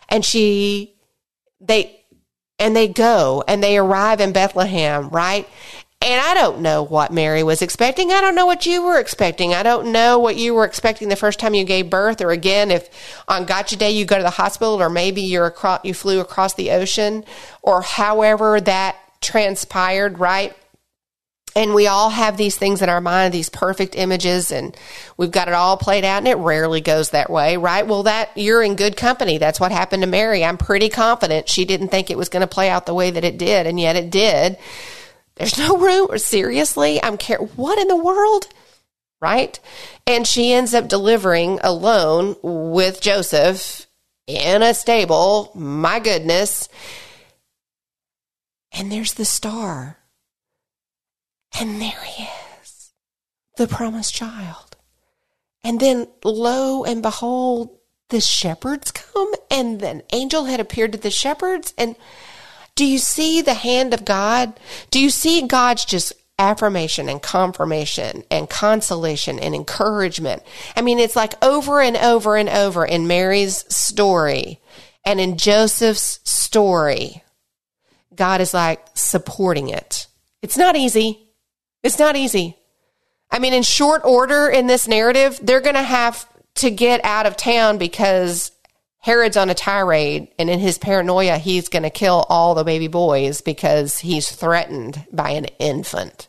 And 0.09 0.25
she, 0.25 0.95
they, 1.61 2.02
and 2.63 2.77
they 2.77 2.87
go 2.89 3.43
and 3.49 3.63
they 3.63 3.77
arrive 3.77 4.21
in 4.21 4.33
Bethlehem, 4.33 5.09
right? 5.09 5.49
And 6.01 6.21
I 6.21 6.35
don't 6.35 6.61
know 6.61 6.83
what 6.83 7.13
Mary 7.13 7.43
was 7.43 7.61
expecting. 7.61 8.11
I 8.11 8.21
don't 8.21 8.35
know 8.35 8.47
what 8.47 8.67
you 8.67 8.83
were 8.85 8.99
expecting. 8.99 9.53
I 9.53 9.63
don't 9.63 9.93
know 9.93 10.19
what 10.19 10.37
you 10.37 10.55
were 10.55 10.65
expecting 10.65 11.09
the 11.09 11.17
first 11.17 11.39
time 11.39 11.55
you 11.55 11.65
gave 11.65 11.91
birth, 11.91 12.21
or 12.21 12.31
again, 12.31 12.71
if 12.71 12.89
on 13.29 13.47
Gotcha 13.47 13.77
Day 13.77 13.91
you 13.91 14.05
go 14.05 14.17
to 14.17 14.23
the 14.23 14.31
hospital, 14.31 14.81
or 14.81 14.89
maybe 14.89 15.23
you're 15.23 15.47
across, 15.47 15.85
you 15.85 15.95
flew 15.95 16.21
across 16.21 16.55
the 16.55 16.71
ocean, 16.71 17.25
or 17.63 17.83
however 17.83 18.61
that 18.61 18.97
transpired, 19.21 20.19
right? 20.19 20.57
And 21.55 21.75
we 21.75 21.87
all 21.87 22.11
have 22.11 22.37
these 22.37 22.57
things 22.57 22.83
in 22.83 22.89
our 22.89 23.01
mind, 23.01 23.35
these 23.35 23.49
perfect 23.49 23.95
images, 23.95 24.51
and 24.51 24.77
we've 25.17 25.31
got 25.31 25.49
it 25.49 25.55
all 25.55 25.77
played 25.77 26.05
out, 26.05 26.19
and 26.19 26.29
it 26.29 26.37
rarely 26.37 26.81
goes 26.81 27.11
that 27.11 27.31
way, 27.31 27.57
right? 27.57 27.87
Well, 27.87 28.05
that 28.05 28.31
you're 28.37 28.63
in 28.63 28.77
good 28.77 28.97
company. 28.97 29.39
That's 29.39 29.61
what 29.61 29.73
happened 29.73 30.03
to 30.03 30.09
Mary. 30.09 30.45
I'm 30.45 30.57
pretty 30.57 30.89
confident 30.89 31.49
she 31.49 31.65
didn't 31.65 31.89
think 31.89 32.11
it 32.11 32.17
was 32.19 32.29
going 32.29 32.41
to 32.41 32.47
play 32.47 32.71
out 32.71 32.87
the 32.87 32.95
way 32.95 33.11
that 33.11 33.25
it 33.25 33.39
did, 33.39 33.67
and 33.67 33.79
yet 33.79 33.97
it 33.97 34.11
did. 34.11 34.57
There's 35.37 35.59
no 35.59 35.77
room, 35.77 36.09
or 36.11 36.19
seriously, 36.19 37.03
I'm 37.03 37.17
care. 37.17 37.39
What 37.39 37.79
in 37.79 37.89
the 37.89 37.97
world? 37.97 38.47
Right? 39.21 39.59
And 40.07 40.27
she 40.27 40.53
ends 40.53 40.75
up 40.75 40.89
delivering 40.89 41.61
alone 41.63 42.37
with 42.43 43.01
Joseph 43.01 43.87
in 44.27 44.63
a 44.63 44.75
stable. 44.75 45.53
My 45.55 46.01
goodness. 46.01 46.69
And 48.73 48.91
there's 48.91 49.15
the 49.15 49.25
star 49.25 49.99
and 51.59 51.81
there 51.81 52.03
he 52.05 52.29
is, 52.63 52.93
the 53.57 53.67
promised 53.67 54.15
child. 54.15 54.77
And 55.65 55.81
then 55.81 56.09
lo 56.25 56.85
and 56.85 57.03
behold, 57.03 57.79
the 58.09 58.21
shepherds 58.21 58.91
come 58.91 59.33
and 59.51 59.83
an 59.83 60.03
angel 60.13 60.45
had 60.45 60.61
appeared 60.61 60.93
to 60.93 60.99
the 60.99 61.11
shepherds. 61.11 61.73
And 61.79 61.97
do 62.75 62.85
you 62.85 62.99
see 62.99 63.41
the 63.41 63.55
hand 63.55 63.95
of 63.95 64.05
God? 64.05 64.59
Do 64.91 65.01
you 65.01 65.11
see 65.11 65.47
God's 65.47 65.85
just 65.85 66.13
affirmation 66.39 67.09
and 67.09 67.23
confirmation 67.23 68.25
and 68.31 68.51
consolation 68.51 69.39
and 69.39 69.55
encouragement? 69.55 70.43
I 70.77 70.83
mean, 70.83 70.99
it's 70.99 71.17
like 71.17 71.43
over 71.45 71.81
and 71.81 71.97
over 71.97 72.37
and 72.37 72.49
over 72.49 72.85
in 72.85 73.07
Mary's 73.07 73.65
story 73.75 74.61
and 75.05 75.21
in 75.21 75.37
Joseph's 75.37 76.21
story. 76.25 77.23
God 78.15 78.41
is 78.41 78.53
like 78.53 78.85
supporting 78.95 79.69
it. 79.69 80.07
It's 80.43 80.57
not 80.57 80.77
easy. 80.77 81.22
It's 81.83 81.99
not 81.99 82.17
easy. 82.17 82.57
I 83.31 83.39
mean, 83.39 83.55
in 83.55 83.63
short 83.63 84.05
order 84.05 84.49
in 84.49 84.67
this 84.67 84.87
narrative, 84.87 85.41
they're 85.43 85.61
going 85.61 85.75
to 85.75 85.83
have 85.83 86.29
to 86.57 86.71
get 86.71 87.05
out 87.05 87.27
of 87.27 87.37
town 87.37 87.79
because 87.79 88.53
Herod's 88.99 89.37
on 89.37 89.51
a 89.51 89.55
tirade, 89.55 90.29
and 90.39 90.49
in 90.49 90.61
his 90.61 90.79
paranoia, 90.79 91.39
he's 91.39 91.69
going 91.69 91.83
to 91.83 91.91
kill 91.91 92.25
all 92.29 92.55
the 92.55 92.63
baby 92.63 92.87
boys 92.87 93.41
because 93.41 93.99
he's 93.99 94.31
threatened 94.31 95.05
by 95.13 95.31
an 95.31 95.47
infant. 95.59 96.29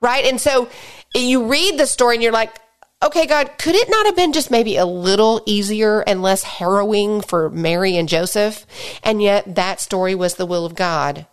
Right? 0.00 0.26
And 0.26 0.38
so 0.38 0.68
you 1.14 1.46
read 1.46 1.78
the 1.78 1.86
story 1.86 2.16
and 2.16 2.22
you're 2.22 2.32
like, 2.32 2.54
okay, 3.02 3.26
God, 3.26 3.52
could 3.56 3.74
it 3.74 3.88
not 3.88 4.04
have 4.04 4.16
been 4.16 4.34
just 4.34 4.50
maybe 4.50 4.76
a 4.76 4.84
little 4.84 5.42
easier 5.46 6.00
and 6.00 6.20
less 6.20 6.42
harrowing 6.42 7.22
for 7.22 7.48
Mary 7.48 7.96
and 7.96 8.10
Joseph? 8.10 8.66
And 9.02 9.22
yet 9.22 9.54
that 9.54 9.80
story 9.80 10.14
was 10.14 10.34
the 10.34 10.46
will 10.46 10.66
of 10.66 10.74
God. 10.74 11.26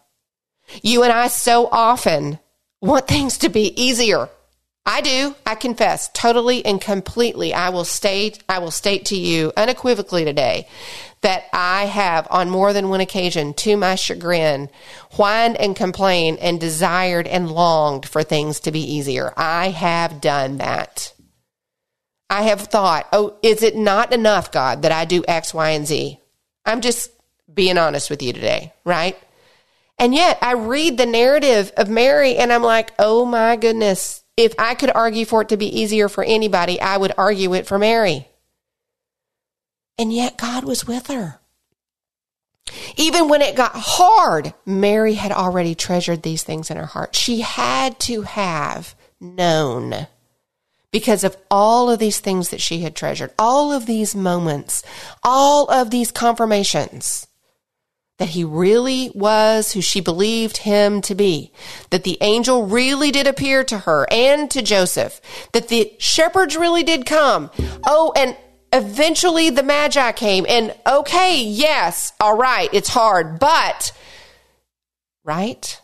You 0.82 1.04
and 1.04 1.12
I 1.12 1.28
so 1.28 1.67
often 1.71 2.39
want 2.82 3.08
things 3.08 3.38
to 3.39 3.50
be 3.50 3.82
easier. 3.82 4.30
I 4.86 5.02
do. 5.02 5.36
I 5.46 5.56
confess 5.56 6.10
totally 6.12 6.65
and 6.65 6.82
completely. 6.82 7.54
I 7.54 7.70
will 7.70 7.86
state, 7.86 8.44
I 8.50 8.60
will 8.60 8.72
state 8.72 9.06
to 9.06 9.15
you 9.15 9.54
unequivocally 9.56 10.26
today 10.26 10.67
that 11.22 11.44
I 11.54 11.86
have 11.86 12.28
on 12.32 12.50
more 12.50 12.74
than 12.74 12.89
one 12.89 13.00
occasion 13.00 13.54
to 13.54 13.78
my 13.78 13.94
chagrin 13.94 14.70
whined 15.12 15.56
and 15.58 15.76
complained 15.76 16.39
and 16.39 16.60
desired 16.60 17.28
and 17.28 17.52
longed 17.52 18.08
for 18.08 18.24
things 18.24 18.60
to 18.62 18.72
be 18.72 18.80
easier. 18.80 19.32
I 19.38 19.70
have 19.70 20.20
done 20.20 20.58
that. 20.58 21.13
I 22.32 22.44
have 22.44 22.62
thought, 22.62 23.08
oh, 23.13 23.38
is 23.44 23.62
it 23.62 23.76
not 23.76 24.13
enough, 24.13 24.52
God, 24.52 24.82
that 24.82 24.91
I 24.91 25.06
do 25.06 25.24
X, 25.28 25.54
Y, 25.54 25.70
and 25.70 25.86
Z? 25.86 26.20
I'm 26.65 26.82
just 26.82 27.12
being 27.54 27.78
honest 27.78 28.10
with 28.10 28.24
you 28.24 28.34
today, 28.34 28.74
right? 28.84 29.17
And 30.02 30.16
yet 30.16 30.40
I 30.42 30.54
read 30.54 30.98
the 30.98 31.06
narrative 31.06 31.72
of 31.78 31.88
Mary 31.88 32.36
and 32.36 32.52
I'm 32.52 32.64
like, 32.64 32.92
oh 32.98 33.24
my 33.24 33.56
goodness, 33.56 34.24
if 34.36 34.56
I 34.58 34.74
could 34.74 34.90
argue 34.90 35.26
for 35.26 35.44
it 35.44 35.50
to 35.50 35.58
be 35.58 35.80
easier 35.80 36.10
for 36.10 36.24
anybody, 36.24 36.82
I 36.82 36.98
would 36.98 37.14
argue 37.20 37.54
it 37.54 37.68
for 37.68 37.78
Mary. 37.78 38.28
And 40.00 40.12
yet 40.12 40.40
God 40.40 40.64
was 40.64 40.88
with 40.88 41.06
her. 41.06 41.40
Even 42.98 43.30
when 43.30 43.44
it 43.44 43.56
got 43.56 43.74
hard, 43.76 44.56
Mary 44.66 45.14
had 45.14 45.32
already 45.32 45.76
treasured 45.76 46.24
these 46.24 46.42
things 46.42 46.72
in 46.72 46.78
her 46.78 46.88
heart. 46.88 47.16
She 47.16 47.42
had 47.42 48.00
to 48.00 48.24
have 48.24 48.96
known 49.20 50.08
because 50.92 51.24
of 51.24 51.38
all 51.52 51.92
of 51.92 52.00
these 52.00 52.20
things 52.20 52.50
that 52.50 52.60
she 52.60 52.80
had 52.80 52.96
treasured, 52.96 53.34
all 53.38 53.72
of 53.72 53.86
these 53.86 54.16
moments, 54.16 54.82
all 55.22 55.70
of 55.70 55.92
these 55.92 56.10
confirmations 56.10 57.28
that 58.22 58.30
he 58.30 58.44
really 58.44 59.10
was 59.16 59.74
who 59.74 59.82
she 59.82 60.00
believed 60.00 60.58
him 60.58 61.02
to 61.02 61.16
be, 61.16 61.52
that 61.90 62.04
the 62.04 62.20
angel 62.22 62.68
really 62.68 63.10
did 63.10 63.26
appear 63.26 63.64
to 63.64 63.80
her 63.80 64.06
and 64.12 64.52
to 64.52 64.62
Joseph, 64.62 65.20
that 65.54 65.70
the 65.70 65.92
shepherds 65.98 66.56
really 66.56 66.84
did 66.84 67.08
come. 67.08 67.50
Oh, 67.84 68.14
and 68.16 68.38
eventually 68.72 69.50
the 69.50 69.64
Magi 69.64 70.12
came, 70.12 70.46
and 70.48 70.72
okay, 70.86 71.42
yes, 71.42 72.14
all 72.20 72.38
right, 72.38 72.70
it's 72.72 72.90
hard, 72.90 73.40
but, 73.40 73.92
right? 75.24 75.82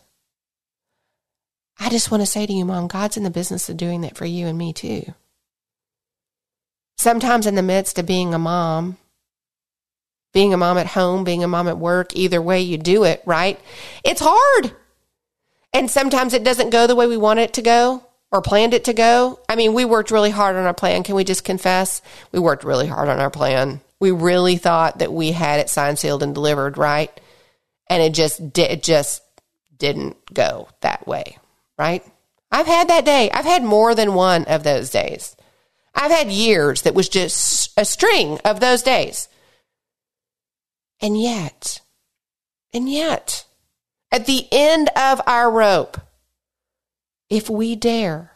I 1.80 1.88
just 1.90 2.12
want 2.12 2.20
to 2.20 2.26
say 2.26 2.46
to 2.46 2.52
you, 2.52 2.64
Mom, 2.64 2.86
God's 2.86 3.16
in 3.16 3.24
the 3.24 3.30
business 3.30 3.68
of 3.68 3.76
doing 3.76 4.02
that 4.02 4.16
for 4.16 4.26
you 4.26 4.46
and 4.46 4.56
me 4.56 4.72
too. 4.72 5.12
Sometimes 6.98 7.48
in 7.48 7.56
the 7.56 7.62
midst 7.64 7.98
of 7.98 8.06
being 8.06 8.32
a 8.32 8.38
mom, 8.38 8.96
being 10.32 10.52
a 10.52 10.58
mom 10.58 10.78
at 10.78 10.86
home, 10.86 11.24
being 11.24 11.42
a 11.42 11.48
mom 11.48 11.68
at 11.68 11.78
work, 11.78 12.14
either 12.14 12.40
way 12.40 12.60
you 12.60 12.78
do 12.78 13.04
it, 13.04 13.22
right? 13.24 13.58
It's 14.04 14.22
hard. 14.24 14.72
And 15.72 15.90
sometimes 15.90 16.34
it 16.34 16.44
doesn't 16.44 16.70
go 16.70 16.86
the 16.86 16.96
way 16.96 17.06
we 17.06 17.16
want 17.16 17.40
it 17.40 17.54
to 17.54 17.62
go 17.62 18.02
or 18.30 18.42
planned 18.42 18.74
it 18.74 18.84
to 18.84 18.92
go. 18.92 19.40
I 19.48 19.56
mean, 19.56 19.74
we 19.74 19.84
worked 19.84 20.10
really 20.10 20.30
hard 20.30 20.56
on 20.56 20.64
our 20.64 20.74
plan. 20.74 21.02
Can 21.02 21.14
we 21.14 21.24
just 21.24 21.44
confess? 21.44 22.02
We 22.32 22.38
worked 22.38 22.64
really 22.64 22.86
hard 22.86 23.08
on 23.08 23.20
our 23.20 23.30
plan. 23.30 23.80
We 24.00 24.10
really 24.10 24.56
thought 24.56 24.98
that 24.98 25.12
we 25.12 25.32
had 25.32 25.60
it 25.60 25.70
signed, 25.70 25.98
sealed, 25.98 26.22
and 26.22 26.34
delivered, 26.34 26.78
right? 26.78 27.10
And 27.88 28.02
it 28.02 28.14
just 28.14 28.52
did, 28.52 28.70
it 28.70 28.82
just 28.82 29.22
didn't 29.76 30.16
go 30.32 30.68
that 30.80 31.06
way, 31.06 31.38
right? 31.78 32.04
I've 32.50 32.66
had 32.66 32.88
that 32.88 33.04
day. 33.04 33.30
I've 33.30 33.44
had 33.44 33.62
more 33.62 33.94
than 33.94 34.14
one 34.14 34.44
of 34.44 34.62
those 34.62 34.90
days. 34.90 35.36
I've 35.94 36.10
had 36.10 36.30
years 36.30 36.82
that 36.82 36.94
was 36.94 37.08
just 37.08 37.72
a 37.76 37.84
string 37.84 38.38
of 38.44 38.60
those 38.60 38.82
days 38.82 39.28
and 41.00 41.20
yet, 41.20 41.80
and 42.72 42.90
yet, 42.90 43.44
at 44.10 44.26
the 44.26 44.46
end 44.50 44.88
of 44.96 45.20
our 45.26 45.50
rope, 45.50 46.00
if 47.30 47.48
we 47.48 47.76
dare 47.76 48.32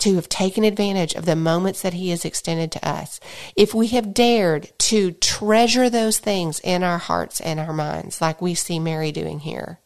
to 0.00 0.16
have 0.16 0.28
taken 0.28 0.64
advantage 0.64 1.14
of 1.14 1.26
the 1.26 1.36
moments 1.36 1.82
that 1.82 1.94
He 1.94 2.10
has 2.10 2.24
extended 2.24 2.72
to 2.72 2.88
us, 2.88 3.20
if 3.56 3.72
we 3.72 3.86
have 3.88 4.12
dared 4.12 4.72
to 4.78 5.12
treasure 5.12 5.88
those 5.88 6.18
things 6.18 6.60
in 6.60 6.82
our 6.82 6.98
hearts 6.98 7.40
and 7.40 7.60
our 7.60 7.72
minds, 7.72 8.20
like 8.20 8.42
we 8.42 8.54
see 8.54 8.80
Mary 8.80 9.12
doing 9.12 9.38
here, 9.38 9.78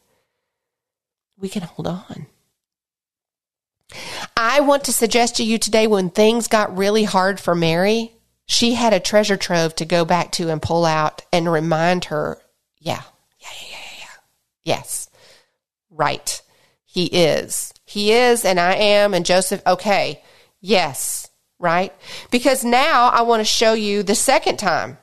we 1.39 1.49
can 1.51 1.63
hold 1.63 1.87
on. 1.87 2.27
I 4.37 4.61
want 4.61 4.85
to 4.85 4.93
suggest 4.93 5.37
to 5.37 5.45
you 5.45 5.59
today 5.59 5.87
when 5.87 6.11
things 6.11 6.49
got 6.49 6.77
really 6.77 7.05
hard 7.05 7.39
for 7.39 7.55
Mary, 7.55 8.16
she 8.47 8.75
had 8.75 8.93
a 8.93 9.01
treasure 9.01 9.37
trove 9.37 9.75
to 9.77 9.85
go 9.85 10.05
back 10.05 10.33
to 10.33 10.51
and 10.51 10.63
pull 10.63 10.85
out 10.85 11.23
and 11.33 11.51
remind 11.51 12.07
her, 12.07 12.39
yeah, 12.79 13.03
yeah, 13.41 13.49
yeah, 13.61 13.69
yeah, 13.69 13.99
yeah. 13.99 14.07
Yes, 14.65 15.11
right. 15.91 16.41
He 16.85 17.07
is. 17.07 17.75
He 17.85 18.13
is, 18.13 18.45
and 18.45 18.59
I 18.59 18.75
am, 18.75 19.15
and 19.15 19.27
Joseph, 19.27 19.63
okay, 19.67 20.23
yes, 20.61 21.29
right? 21.59 21.93
Because 22.31 22.65
now 22.65 23.09
I 23.09 23.23
want 23.23 23.41
to 23.41 23.45
show 23.45 23.75
you 23.75 24.03
the 24.03 24.15
second 24.15 24.59
time. 24.59 24.99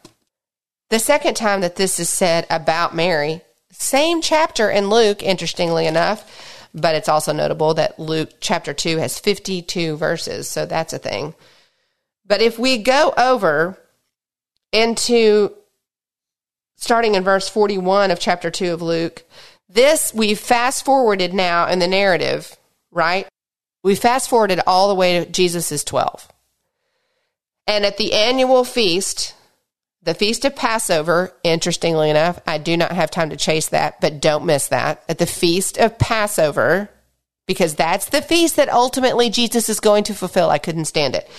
The 0.89 0.99
second 0.99 1.35
time 1.35 1.61
that 1.61 1.75
this 1.75 1.99
is 1.99 2.09
said 2.09 2.45
about 2.49 2.95
Mary, 2.95 3.41
same 3.71 4.21
chapter 4.21 4.69
in 4.69 4.89
Luke, 4.89 5.23
interestingly 5.23 5.87
enough, 5.87 6.69
but 6.73 6.95
it's 6.95 7.09
also 7.09 7.33
notable 7.33 7.73
that 7.75 7.99
Luke 7.99 8.31
chapter 8.39 8.73
2 8.73 8.97
has 8.97 9.19
52 9.19 9.95
verses, 9.97 10.47
so 10.47 10.65
that's 10.65 10.93
a 10.93 10.99
thing. 10.99 11.33
But 12.25 12.41
if 12.41 12.57
we 12.57 12.77
go 12.77 13.13
over 13.17 13.77
into 14.71 15.53
starting 16.77 17.15
in 17.15 17.23
verse 17.23 17.49
41 17.49 18.11
of 18.11 18.19
chapter 18.19 18.49
2 18.49 18.73
of 18.73 18.81
Luke, 18.81 19.23
this 19.69 20.13
we 20.13 20.35
fast 20.35 20.85
forwarded 20.85 21.33
now 21.33 21.67
in 21.67 21.79
the 21.79 21.87
narrative, 21.87 22.55
right? 22.91 23.27
We 23.83 23.95
fast 23.95 24.29
forwarded 24.29 24.61
all 24.65 24.89
the 24.89 24.95
way 24.95 25.19
to 25.19 25.29
Jesus 25.29 25.71
is 25.71 25.83
12. 25.83 26.27
And 27.67 27.85
at 27.85 27.97
the 27.97 28.13
annual 28.13 28.63
feast, 28.63 29.35
the 30.01 30.13
feast 30.13 30.43
of 30.43 30.55
Passover, 30.55 31.33
interestingly 31.43 32.09
enough, 32.09 32.39
I 32.45 32.57
do 32.57 32.75
not 32.75 32.91
have 32.91 33.09
time 33.09 33.29
to 33.29 33.37
chase 33.37 33.69
that, 33.69 34.01
but 34.01 34.21
don't 34.21 34.45
miss 34.45 34.67
that. 34.67 35.03
At 35.07 35.17
the 35.17 35.25
feast 35.25 35.77
of 35.77 35.97
Passover, 35.97 36.89
because 37.45 37.75
that's 37.75 38.05
the 38.05 38.21
feast 38.21 38.55
that 38.55 38.69
ultimately 38.69 39.29
Jesus 39.29 39.67
is 39.67 39.81
going 39.81 40.05
to 40.05 40.13
fulfill. 40.13 40.49
I 40.49 40.59
couldn't 40.59 40.85
stand 40.85 41.13
it. 41.13 41.29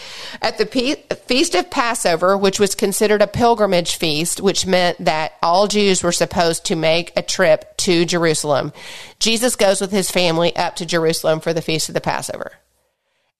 At 0.42 0.58
the 0.58 0.66
feast 0.66 1.54
of 1.54 1.70
Passover, 1.70 2.36
which 2.36 2.60
was 2.60 2.74
considered 2.74 3.22
a 3.22 3.26
pilgrimage 3.26 3.96
feast, 3.96 4.40
which 4.40 4.66
meant 4.66 5.02
that 5.02 5.32
all 5.42 5.66
Jews 5.66 6.02
were 6.02 6.12
supposed 6.12 6.66
to 6.66 6.76
make 6.76 7.12
a 7.16 7.22
trip 7.22 7.76
to 7.78 8.04
Jerusalem, 8.04 8.72
Jesus 9.18 9.56
goes 9.56 9.80
with 9.80 9.92
his 9.92 10.10
family 10.10 10.54
up 10.56 10.76
to 10.76 10.86
Jerusalem 10.86 11.40
for 11.40 11.54
the 11.54 11.62
feast 11.62 11.88
of 11.88 11.94
the 11.94 12.02
Passover. 12.02 12.52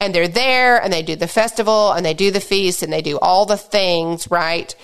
And 0.01 0.15
they're 0.15 0.27
there 0.27 0.83
and 0.83 0.93
they 0.93 1.03
do 1.03 1.17
the 1.17 1.29
festival 1.29 1.93
and 1.93 2.05
they 2.05 2.15
do 2.15 2.31
the 2.31 2.41
feast 2.41 2.83
and 2.83 2.93
they 2.93 3.03
do 3.03 3.19
all 3.19 3.45
the 3.45 3.57
things, 3.59 4.31
right? 4.31 4.75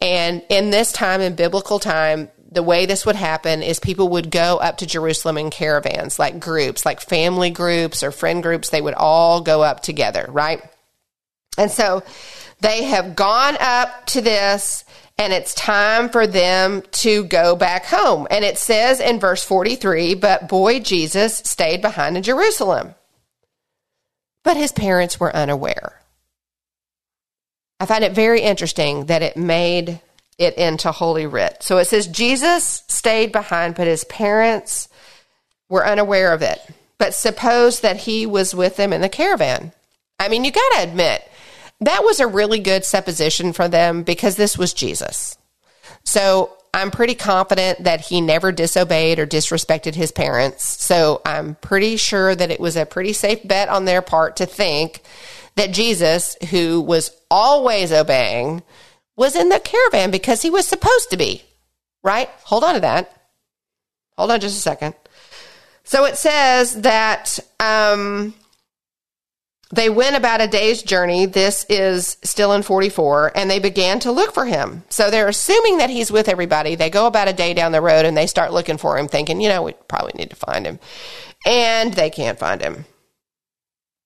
And 0.00 0.42
in 0.48 0.70
this 0.70 0.92
time, 0.92 1.20
in 1.20 1.34
biblical 1.34 1.78
time, 1.78 2.30
the 2.50 2.62
way 2.62 2.86
this 2.86 3.04
would 3.04 3.16
happen 3.16 3.62
is 3.62 3.80
people 3.80 4.08
would 4.10 4.30
go 4.30 4.58
up 4.58 4.78
to 4.78 4.86
Jerusalem 4.86 5.38
in 5.38 5.50
caravans, 5.50 6.18
like 6.18 6.40
groups, 6.40 6.86
like 6.86 7.00
family 7.00 7.50
groups 7.50 8.02
or 8.02 8.10
friend 8.10 8.42
groups. 8.42 8.70
They 8.70 8.80
would 8.80 8.94
all 8.94 9.40
go 9.40 9.62
up 9.62 9.80
together, 9.80 10.26
right? 10.28 10.62
And 11.58 11.70
so 11.70 12.02
they 12.60 12.84
have 12.84 13.16
gone 13.16 13.56
up 13.60 14.06
to 14.06 14.20
this 14.20 14.84
and 15.18 15.32
it's 15.32 15.54
time 15.54 16.10
for 16.10 16.26
them 16.26 16.82
to 16.92 17.24
go 17.24 17.56
back 17.56 17.86
home. 17.86 18.26
And 18.30 18.44
it 18.44 18.58
says 18.58 19.00
in 19.00 19.18
verse 19.18 19.42
43 19.42 20.14
but 20.14 20.48
boy 20.48 20.80
Jesus 20.80 21.38
stayed 21.38 21.82
behind 21.82 22.16
in 22.16 22.22
Jerusalem. 22.22 22.94
But 24.44 24.56
his 24.56 24.72
parents 24.72 25.18
were 25.18 25.34
unaware. 25.34 26.00
I 27.80 27.86
find 27.86 28.04
it 28.04 28.12
very 28.12 28.40
interesting 28.40 29.06
that 29.06 29.22
it 29.22 29.36
made 29.36 30.00
it 30.38 30.54
into 30.54 30.92
Holy 30.92 31.26
Writ. 31.26 31.62
So 31.62 31.78
it 31.78 31.86
says 31.86 32.06
Jesus 32.06 32.84
stayed 32.88 33.32
behind, 33.32 33.74
but 33.74 33.86
his 33.86 34.04
parents 34.04 34.88
were 35.68 35.86
unaware 35.86 36.32
of 36.32 36.42
it. 36.42 36.60
But 36.98 37.14
suppose 37.14 37.80
that 37.80 37.96
he 37.98 38.26
was 38.26 38.54
with 38.54 38.76
them 38.76 38.92
in 38.92 39.00
the 39.00 39.08
caravan. 39.08 39.72
I 40.18 40.28
mean, 40.28 40.44
you 40.44 40.50
got 40.50 40.72
to 40.74 40.82
admit, 40.82 41.22
that 41.80 42.04
was 42.04 42.20
a 42.20 42.26
really 42.26 42.58
good 42.58 42.84
supposition 42.84 43.52
for 43.52 43.68
them 43.68 44.02
because 44.02 44.36
this 44.36 44.56
was 44.56 44.72
Jesus. 44.72 45.36
So 46.04 46.56
I'm 46.72 46.90
pretty 46.90 47.14
confident 47.14 47.84
that 47.84 48.02
he 48.02 48.20
never 48.20 48.52
disobeyed 48.52 49.18
or 49.18 49.26
disrespected 49.26 49.94
his 49.94 50.12
parents. 50.12 50.64
So 50.82 51.20
I'm 51.24 51.54
pretty 51.56 51.96
sure 51.96 52.34
that 52.34 52.50
it 52.50 52.60
was 52.60 52.76
a 52.76 52.86
pretty 52.86 53.12
safe 53.12 53.46
bet 53.46 53.68
on 53.68 53.84
their 53.84 54.02
part 54.02 54.36
to 54.36 54.46
think 54.46 55.02
that 55.56 55.72
Jesus, 55.72 56.36
who 56.50 56.80
was 56.80 57.10
always 57.30 57.92
obeying, 57.92 58.62
was 59.16 59.34
in 59.34 59.48
the 59.48 59.60
caravan 59.60 60.10
because 60.10 60.42
he 60.42 60.50
was 60.50 60.66
supposed 60.66 61.10
to 61.10 61.16
be, 61.16 61.42
right? 62.02 62.28
Hold 62.44 62.64
on 62.64 62.74
to 62.74 62.80
that. 62.80 63.12
Hold 64.16 64.30
on 64.30 64.40
just 64.40 64.58
a 64.58 64.60
second. 64.60 64.94
So 65.84 66.04
it 66.04 66.16
says 66.16 66.82
that 66.82 67.38
um, 67.60 68.34
they 69.72 69.88
went 69.88 70.16
about 70.16 70.40
a 70.40 70.48
day's 70.48 70.82
journey. 70.82 71.26
This 71.26 71.64
is 71.68 72.18
still 72.22 72.52
in 72.52 72.62
44, 72.62 73.32
and 73.36 73.50
they 73.50 73.58
began 73.58 74.00
to 74.00 74.12
look 74.12 74.32
for 74.32 74.44
him. 74.44 74.84
So 74.88 75.10
they're 75.10 75.28
assuming 75.28 75.78
that 75.78 75.90
he's 75.90 76.10
with 76.10 76.28
everybody. 76.28 76.74
They 76.74 76.90
go 76.90 77.06
about 77.06 77.28
a 77.28 77.32
day 77.32 77.54
down 77.54 77.72
the 77.72 77.80
road 77.80 78.04
and 78.04 78.16
they 78.16 78.26
start 78.26 78.52
looking 78.52 78.78
for 78.78 78.98
him, 78.98 79.08
thinking, 79.08 79.40
you 79.40 79.48
know, 79.48 79.62
we 79.62 79.72
probably 79.88 80.12
need 80.16 80.30
to 80.30 80.36
find 80.36 80.66
him. 80.66 80.78
And 81.44 81.94
they 81.94 82.10
can't 82.10 82.38
find 82.38 82.60
him. 82.60 82.84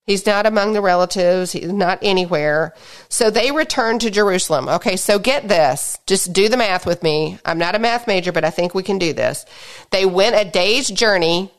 He's 0.07 0.27
not 0.27 0.47
among 0.47 0.73
the 0.73 0.81
relatives. 0.81 1.53
He's 1.53 1.73
not 1.73 1.99
anywhere. 2.03 2.75
So 3.09 3.31
they 3.31 3.53
return 3.53 3.99
to 4.01 4.11
Jerusalem. 4.11 4.69
Okay, 4.69 4.97
so 4.97 5.19
get 5.19 5.49
this. 5.49 5.99
Just 6.07 6.33
do 6.33 6.49
the 6.49 6.57
math 6.57 6.85
with 6.85 7.03
me. 7.03 7.39
I'm 7.45 7.59
not 7.59 7.75
a 7.75 7.79
math 7.79 8.07
major, 8.07 8.33
but 8.33 8.45
I 8.45 8.51
think 8.51 8.75
we 8.75 8.83
can 8.83 8.99
do 8.99 9.13
this. 9.13 9.47
They 9.91 10.07
went 10.07 10.35
a 10.35 10.51
day's 10.51 10.89
journey 10.89 11.53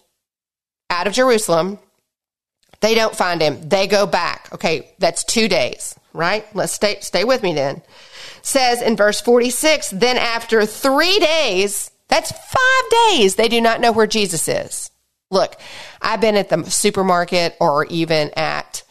out 0.90 1.08
of 1.08 1.14
Jerusalem. 1.14 1.80
They 2.82 2.96
don't 2.96 3.16
find 3.16 3.42
him. 3.42 3.70
They 3.70 3.88
go 3.88 4.06
back. 4.06 4.50
Okay, 4.54 4.92
that's 5.00 5.24
two 5.24 5.48
days, 5.48 5.96
right? 6.14 6.46
Let's 6.56 6.74
stay, 6.74 7.00
stay 7.00 7.24
with 7.24 7.44
me 7.44 7.54
then. 7.54 7.82
Says 8.42 8.82
in 8.82 8.98
verse 8.98 9.22
46, 9.22 9.92
then 9.92 10.18
after 10.18 10.66
three 10.66 11.20
days, 11.20 11.92
that's 12.10 12.32
five 12.32 12.92
days, 13.12 13.36
they 13.36 13.48
do 13.48 13.62
not 13.62 13.80
know 13.80 13.94
where 13.94 14.08
Jesus 14.08 14.48
is. 14.50 14.91
Look, 15.32 15.56
I've 16.02 16.22
been 16.22 16.36
at 16.36 16.50
the 16.50 16.70
supermarket 16.70 17.56
or 17.60 17.86
even 17.86 18.32
at 18.36 18.84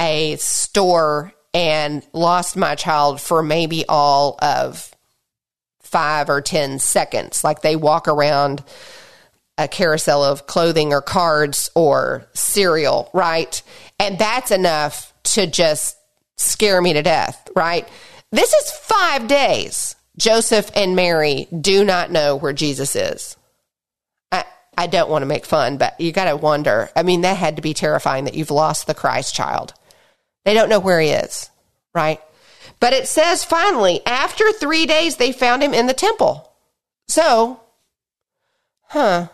a 0.00 0.36
store 0.36 1.34
and 1.52 2.06
lost 2.12 2.56
my 2.56 2.74
child 2.76 3.20
for 3.20 3.42
maybe 3.42 3.84
all 3.88 4.38
of 4.40 4.94
five 5.80 6.30
or 6.30 6.40
10 6.40 6.78
seconds. 6.78 7.44
Like 7.44 7.60
they 7.60 7.76
walk 7.76 8.08
around 8.08 8.64
a 9.58 9.68
carousel 9.68 10.24
of 10.24 10.46
clothing 10.46 10.92
or 10.92 11.02
cards 11.02 11.70
or 11.74 12.26
cereal, 12.32 13.10
right? 13.12 13.62
And 14.00 14.18
that's 14.18 14.50
enough 14.50 15.12
to 15.24 15.46
just 15.46 15.96
scare 16.36 16.80
me 16.80 16.94
to 16.94 17.02
death, 17.02 17.48
right? 17.54 17.86
This 18.30 18.52
is 18.52 18.70
five 18.70 19.28
days. 19.28 19.94
Joseph 20.16 20.70
and 20.74 20.96
Mary 20.96 21.48
do 21.58 21.84
not 21.84 22.10
know 22.10 22.36
where 22.36 22.52
Jesus 22.52 22.96
is. 22.96 23.36
I 24.76 24.86
don't 24.86 25.10
want 25.10 25.22
to 25.22 25.26
make 25.26 25.44
fun, 25.44 25.76
but 25.76 26.00
you 26.00 26.12
got 26.12 26.24
to 26.24 26.36
wonder. 26.36 26.90
I 26.96 27.02
mean, 27.02 27.22
that 27.22 27.36
had 27.36 27.56
to 27.56 27.62
be 27.62 27.74
terrifying 27.74 28.24
that 28.24 28.34
you've 28.34 28.50
lost 28.50 28.86
the 28.86 28.94
Christ 28.94 29.34
child. 29.34 29.74
They 30.44 30.54
don't 30.54 30.68
know 30.68 30.80
where 30.80 31.00
he 31.00 31.10
is, 31.10 31.50
right? 31.94 32.20
But 32.80 32.94
it 32.94 33.06
says 33.06 33.44
finally, 33.44 34.04
after 34.06 34.50
three 34.52 34.86
days, 34.86 35.16
they 35.16 35.32
found 35.32 35.62
him 35.62 35.74
in 35.74 35.86
the 35.86 35.94
temple. 35.94 36.52
So, 37.08 37.60
huh. 38.88 39.28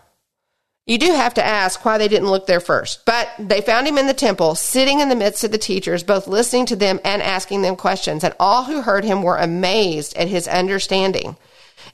You 0.87 0.97
do 0.97 1.13
have 1.13 1.35
to 1.35 1.45
ask 1.45 1.85
why 1.85 1.99
they 1.99 2.09
didn't 2.09 2.31
look 2.31 2.47
there 2.47 2.61
first. 2.61 3.05
But 3.05 3.29
they 3.39 3.61
found 3.61 3.87
him 3.87 3.99
in 3.99 4.07
the 4.07 4.15
temple, 4.15 4.55
sitting 4.55 5.01
in 5.01 5.11
the 5.11 5.17
midst 5.17 5.45
of 5.45 5.53
the 5.53 5.59
teachers, 5.59 6.03
both 6.03 6.27
listening 6.27 6.65
to 6.67 6.77
them 6.77 6.99
and 7.05 7.23
asking 7.23 7.61
them 7.61 7.77
questions. 7.77 8.25
And 8.25 8.35
all 8.41 8.65
who 8.65 8.81
heard 8.81 9.05
him 9.05 9.23
were 9.23 9.37
amazed 9.37 10.17
at 10.17 10.29
his 10.29 10.49
understanding 10.49 11.37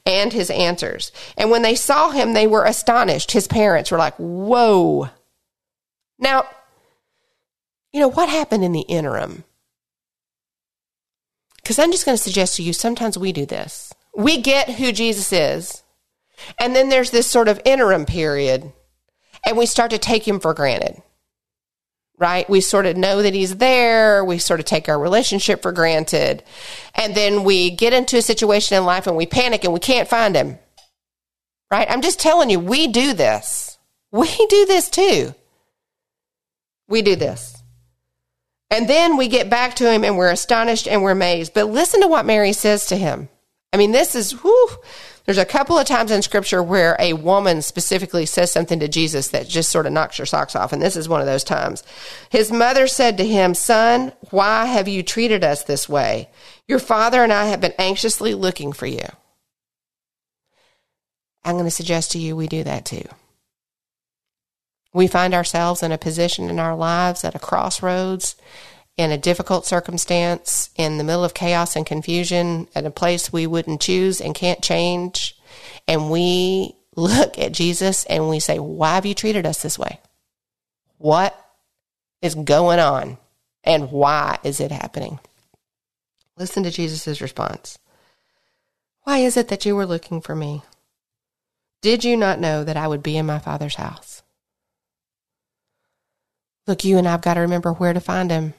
and 0.05 0.31
his 0.31 0.49
answers. 0.49 1.11
And 1.37 1.49
when 1.49 1.61
they 1.61 1.75
saw 1.75 2.11
him, 2.11 2.33
they 2.33 2.47
were 2.47 2.65
astonished. 2.65 3.31
His 3.31 3.47
parents 3.47 3.91
were 3.91 3.97
like, 3.97 4.15
Whoa. 4.15 5.09
Now, 6.19 6.47
you 7.91 7.99
know, 7.99 8.09
what 8.09 8.29
happened 8.29 8.63
in 8.63 8.71
the 8.71 8.81
interim? 8.81 9.43
Because 11.57 11.79
I'm 11.79 11.91
just 11.91 12.05
going 12.05 12.17
to 12.17 12.23
suggest 12.23 12.57
to 12.57 12.63
you 12.63 12.73
sometimes 12.73 13.17
we 13.17 13.31
do 13.31 13.45
this. 13.45 13.93
We 14.15 14.41
get 14.41 14.69
who 14.69 14.91
Jesus 14.91 15.33
is, 15.33 15.83
and 16.59 16.75
then 16.75 16.89
there's 16.89 17.11
this 17.11 17.27
sort 17.27 17.47
of 17.47 17.59
interim 17.65 18.05
period, 18.05 18.71
and 19.45 19.57
we 19.57 19.65
start 19.65 19.91
to 19.91 19.97
take 19.97 20.27
him 20.27 20.39
for 20.39 20.53
granted 20.53 21.01
right? 22.17 22.49
We 22.49 22.61
sort 22.61 22.85
of 22.85 22.97
know 22.97 23.21
that 23.21 23.33
he's 23.33 23.57
there. 23.57 24.23
We 24.23 24.37
sort 24.37 24.59
of 24.59 24.65
take 24.65 24.87
our 24.87 24.99
relationship 24.99 25.61
for 25.61 25.71
granted. 25.71 26.43
And 26.93 27.15
then 27.15 27.43
we 27.43 27.71
get 27.71 27.93
into 27.93 28.17
a 28.17 28.21
situation 28.21 28.77
in 28.77 28.85
life 28.85 29.07
and 29.07 29.17
we 29.17 29.25
panic 29.25 29.63
and 29.63 29.73
we 29.73 29.79
can't 29.79 30.07
find 30.07 30.35
him, 30.35 30.57
right? 31.69 31.89
I'm 31.89 32.01
just 32.01 32.19
telling 32.19 32.49
you, 32.49 32.59
we 32.59 32.87
do 32.87 33.13
this. 33.13 33.77
We 34.11 34.27
do 34.49 34.65
this 34.65 34.89
too. 34.89 35.35
We 36.87 37.01
do 37.01 37.17
this. 37.17 37.61
And 38.69 38.87
then 38.87 39.17
we 39.17 39.27
get 39.27 39.49
back 39.49 39.75
to 39.75 39.91
him 39.91 40.03
and 40.03 40.17
we're 40.17 40.31
astonished 40.31 40.87
and 40.87 41.03
we're 41.03 41.11
amazed. 41.11 41.53
But 41.53 41.65
listen 41.65 42.01
to 42.01 42.07
what 42.07 42.25
Mary 42.25 42.53
says 42.53 42.87
to 42.87 42.95
him. 42.95 43.29
I 43.73 43.77
mean, 43.77 43.91
this 43.91 44.15
is, 44.15 44.31
whew, 44.31 44.69
there's 45.25 45.37
a 45.39 45.45
couple 45.45 45.77
of 45.77 45.87
times 45.87 46.11
in 46.11 46.21
scripture 46.21 46.61
where 46.61 46.95
a 46.99 47.13
woman 47.13 47.61
specifically 47.61 48.25
says 48.25 48.51
something 48.51 48.79
to 48.79 48.87
Jesus 48.87 49.29
that 49.29 49.47
just 49.47 49.71
sort 49.71 49.87
of 49.87 49.91
knocks 49.91 50.19
your 50.19 50.27
socks 50.27 50.55
off. 50.55 50.71
And 50.71 50.81
this 50.81 50.95
is 50.95 51.09
one 51.09 51.19
of 51.19 51.25
those 51.25 51.43
times. 51.43 51.83
His 52.29 52.51
mother 52.51 52.85
said 52.85 53.17
to 53.17 53.25
him, 53.25 53.55
Son, 53.55 54.13
why 54.29 54.65
have 54.65 54.87
you 54.87 55.01
treated 55.01 55.43
us 55.43 55.63
this 55.63 55.89
way? 55.89 56.29
Your 56.67 56.79
father 56.79 57.23
and 57.23 57.33
I 57.33 57.45
have 57.45 57.59
been 57.59 57.73
anxiously 57.79 58.35
looking 58.35 58.71
for 58.71 58.85
you. 58.85 59.05
I'm 61.43 61.55
going 61.55 61.65
to 61.65 61.71
suggest 61.71 62.11
to 62.11 62.19
you 62.19 62.35
we 62.35 62.47
do 62.47 62.63
that 62.63 62.85
too. 62.85 63.05
We 64.93 65.07
find 65.07 65.33
ourselves 65.33 65.83
in 65.83 65.91
a 65.91 65.97
position 65.97 66.49
in 66.49 66.59
our 66.59 66.75
lives 66.75 67.23
at 67.23 67.35
a 67.35 67.39
crossroads 67.39 68.35
in 68.97 69.11
a 69.11 69.17
difficult 69.17 69.65
circumstance, 69.65 70.69
in 70.75 70.97
the 70.97 71.03
middle 71.03 71.23
of 71.23 71.33
chaos 71.33 71.75
and 71.75 71.85
confusion, 71.85 72.67
at 72.73 72.85
a 72.85 72.91
place 72.91 73.31
we 73.31 73.45
wouldn't 73.45 73.81
choose 73.81 74.21
and 74.21 74.33
can't 74.33 74.61
change, 74.61 75.37
and 75.87 76.09
we 76.09 76.75
look 76.95 77.37
at 77.37 77.51
Jesus 77.51 78.05
and 78.05 78.29
we 78.29 78.39
say, 78.39 78.57
Why 78.57 78.95
have 78.95 79.05
you 79.05 79.13
treated 79.13 79.45
us 79.45 79.61
this 79.61 79.77
way? 79.77 79.99
What 80.97 81.35
is 82.21 82.35
going 82.35 82.79
on? 82.79 83.17
And 83.63 83.91
why 83.91 84.37
is 84.43 84.59
it 84.59 84.71
happening? 84.71 85.19
Listen 86.37 86.63
to 86.63 86.71
Jesus' 86.71 87.21
response. 87.21 87.79
Why 89.03 89.19
is 89.19 89.37
it 89.37 89.47
that 89.49 89.65
you 89.65 89.75
were 89.75 89.85
looking 89.85 90.21
for 90.21 90.35
me? 90.35 90.63
Did 91.81 92.03
you 92.03 92.17
not 92.17 92.39
know 92.39 92.63
that 92.63 92.77
I 92.77 92.87
would 92.87 93.03
be 93.03 93.17
in 93.17 93.25
my 93.25 93.39
Father's 93.39 93.75
house? 93.75 94.23
Look, 96.67 96.83
you 96.83 96.97
and 96.97 97.07
I've 97.07 97.21
got 97.21 97.35
to 97.35 97.41
remember 97.41 97.73
where 97.73 97.93
to 97.93 97.99
find 97.99 98.31
him. 98.31 98.55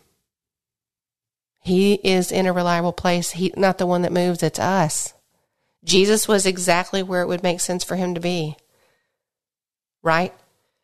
He 1.66 1.94
is 1.94 2.30
in 2.30 2.46
a 2.46 2.52
reliable 2.52 2.92
place. 2.92 3.32
He 3.32 3.52
not 3.56 3.78
the 3.78 3.86
one 3.86 4.02
that 4.02 4.12
moves, 4.12 4.42
it's 4.42 4.58
us. 4.58 5.14
Jesus 5.84 6.26
was 6.26 6.46
exactly 6.46 7.02
where 7.02 7.22
it 7.22 7.28
would 7.28 7.42
make 7.42 7.60
sense 7.60 7.84
for 7.84 7.96
him 7.96 8.14
to 8.14 8.20
be. 8.20 8.56
Right? 10.02 10.32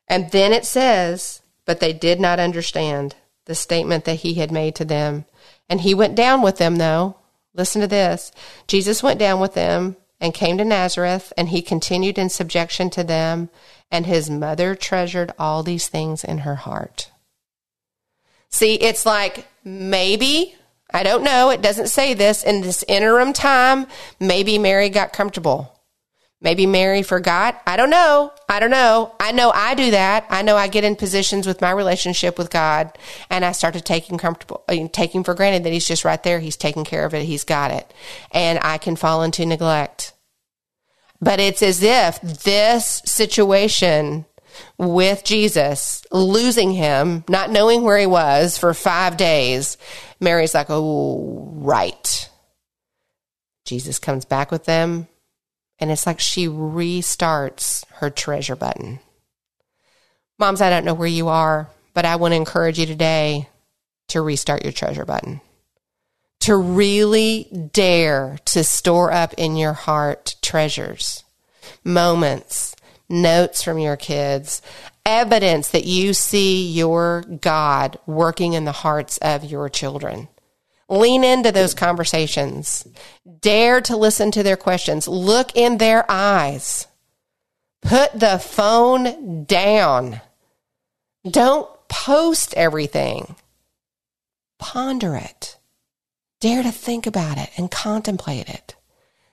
And 0.09 0.31
then 0.31 0.53
it 0.53 0.65
says 0.65 1.43
but 1.65 1.81
they 1.81 1.93
did 1.93 2.21
not 2.21 2.41
understand 2.41 3.15
the 3.45 3.55
statement 3.55 4.05
that 4.05 4.21
he 4.21 4.35
had 4.35 4.51
made 4.51 4.75
to 4.77 4.85
them. 4.85 5.25
And 5.69 5.81
he 5.81 5.95
went 5.95 6.15
down 6.15 6.43
with 6.43 6.59
them, 6.59 6.77
though. 6.77 7.17
Listen 7.55 7.81
to 7.81 7.87
this 7.87 8.33
Jesus 8.67 9.03
went 9.03 9.19
down 9.19 9.41
with 9.41 9.55
them 9.55 9.97
and 10.21 10.33
came 10.33 10.57
to 10.59 10.65
Nazareth, 10.65 11.33
and 11.37 11.49
he 11.49 11.63
continued 11.63 12.19
in 12.19 12.29
subjection 12.29 12.91
to 12.91 13.03
them, 13.03 13.51
and 13.91 14.07
his 14.07 14.31
mother 14.31 14.75
treasured 14.75 15.33
all 15.39 15.63
these 15.63 15.89
things 15.89 16.23
in 16.25 16.39
her 16.39 16.55
heart. 16.57 17.11
See, 18.49 18.75
it's 18.75 19.05
like 19.05 19.47
maybe, 19.65 20.55
I 20.93 21.03
don't 21.03 21.25
know, 21.25 21.51
it 21.51 21.63
doesn't 21.63 21.89
say 21.89 22.15
this, 22.15 22.43
in 22.43 22.61
this 22.61 22.85
interim 22.89 23.33
time, 23.33 23.87
maybe 24.21 24.59
Mary 24.59 24.89
got 24.89 25.13
comfortable. 25.13 25.73
Maybe 26.43 26.67
Mary 26.67 27.05
forgot. 27.05 27.63
I 27.69 27.77
don't 27.77 27.89
know. 27.89 28.33
I 28.49 28.59
don't 28.59 28.73
know. 28.73 29.15
I 29.21 29.31
know 29.31 29.53
I 29.55 29.77
do 29.77 29.93
that. 29.93 30.27
I 30.29 30.43
know 30.43 30.57
I 30.57 30.67
get 30.67 30.83
in 30.83 30.97
positions 30.97 31.47
with 31.47 31.61
my 31.61 31.71
relationship 31.71 32.37
with 32.37 32.51
God 32.51 32.99
and 33.31 33.45
I 33.45 33.53
start 33.53 33.75
to 33.75 33.81
take 33.81 34.11
him 34.11 34.19
comfortable, 34.19 34.65
uh, 34.69 34.89
taking 34.93 35.23
for 35.23 35.35
granted 35.35 35.63
that 35.63 35.73
he's 35.73 35.87
just 35.87 36.05
right 36.05 36.21
there. 36.21 36.41
He's 36.41 36.57
taking 36.57 36.85
care 36.85 37.07
of 37.07 37.15
it. 37.15 37.27
He's 37.27 37.45
got 37.45 37.71
it. 37.71 37.95
And 38.33 38.59
I 38.61 38.79
can 38.79 38.97
fall 38.97 39.23
into 39.23 39.47
neglect. 39.47 40.15
But 41.21 41.39
it's 41.39 41.63
as 41.63 41.81
if 41.81 42.21
this 42.21 43.03
situation 43.05 44.27
with 44.79 45.25
Jesus, 45.25 46.05
losing 46.11 46.73
him, 46.73 47.25
not 47.29 47.51
knowing 47.51 47.83
where 47.83 47.99
he 47.99 48.07
was 48.07 48.59
for 48.59 48.75
five 48.75 49.17
days, 49.17 49.77
Mary's 50.21 50.55
like, 50.55 50.67
oh, 50.69 51.49
right. 51.55 52.31
Jesus 53.65 53.99
comes 53.99 54.25
back 54.25 54.51
with 54.51 54.65
them 54.65 55.09
and 55.79 55.91
it's 55.91 56.07
like 56.07 56.21
she 56.21 56.47
restarts 56.47 57.85
her 57.95 58.11
treasure 58.11 58.57
button. 58.57 59.01
Moms, 60.39 60.61
I 60.61 60.71
don't 60.71 60.85
know 60.85 60.95
where 60.95 61.09
you 61.09 61.29
are, 61.29 61.69
but 61.95 62.05
I 62.05 62.17
want 62.17 62.33
to 62.33 62.37
encourage 62.37 62.79
you 62.79 62.87
today 62.87 63.49
to 64.09 64.21
restart 64.21 64.63
your 64.63 64.73
treasure 64.73 65.05
button. 65.05 65.41
To 66.41 66.57
really 66.57 67.49
dare 67.73 68.39
to 68.47 68.65
store 68.65 69.13
up 69.13 69.35
in 69.35 69.57
your 69.57 69.73
heart 69.73 70.37
treasures, 70.43 71.25
moments, 71.85 72.75
notes 73.13 73.63
from 73.63 73.79
your 73.79 73.97
kids, 73.97 74.63
evidence 75.07 75.69
that 75.69 75.85
you 75.85 76.15
see 76.15 76.69
your 76.69 77.23
God 77.23 77.99
working 78.07 78.55
in 78.55 78.65
the 78.65 78.73
hearts 78.73 79.19
of 79.19 79.45
your 79.45 79.69
children. 79.69 80.29
Lean 80.89 81.23
into 81.25 81.53
those 81.53 81.75
conversations. 81.75 82.87
Dare 83.41 83.81
to 83.83 83.97
listen 83.97 84.31
to 84.33 84.43
their 84.43 84.57
questions. 84.57 85.07
Look 85.07 85.57
in 85.57 85.79
their 85.79 86.05
eyes. 86.11 86.87
Put 87.83 88.19
the 88.19 88.39
phone 88.39 89.45
down. 89.45 90.21
Don't 91.29 91.69
post 91.89 92.55
everything. 92.55 93.37
Ponder 94.59 95.17
it. 95.17 95.59
Dare 96.41 96.63
to 96.63 96.73
think 96.73 97.07
about 97.07 97.39
it 97.39 97.51
and 97.57 97.71
contemplate 97.71 98.49
it. 98.49 98.75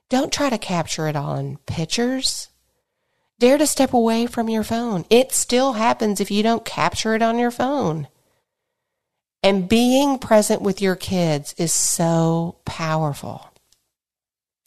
Don't 0.09 0.31
try 0.31 0.49
to 0.49 0.57
capture 0.57 1.07
it 1.07 1.15
all 1.15 1.35
in 1.37 1.57
pictures. 1.65 2.48
Dare 3.39 3.57
to 3.57 3.65
step 3.65 3.93
away 3.93 4.25
from 4.25 4.49
your 4.49 4.63
phone. 4.63 5.05
It 5.09 5.31
still 5.31 5.73
happens 5.73 6.19
if 6.19 6.29
you 6.29 6.43
don't 6.43 6.65
capture 6.65 7.15
it 7.15 7.21
on 7.21 7.39
your 7.39 7.51
phone. 7.51 8.09
And 9.41 9.69
being 9.69 10.19
present 10.19 10.61
with 10.61 10.81
your 10.81 10.97
kids 10.97 11.55
is 11.57 11.73
so 11.73 12.57
powerful. 12.65 13.49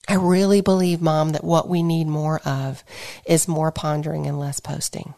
I 0.08 0.14
really 0.14 0.62
believe, 0.62 1.02
Mom, 1.02 1.30
that 1.30 1.44
what 1.44 1.68
we 1.68 1.82
need 1.82 2.06
more 2.06 2.40
of 2.40 2.82
is 3.26 3.46
more 3.46 3.70
pondering 3.70 4.26
and 4.26 4.38
less 4.38 4.58
posting. 4.58 5.14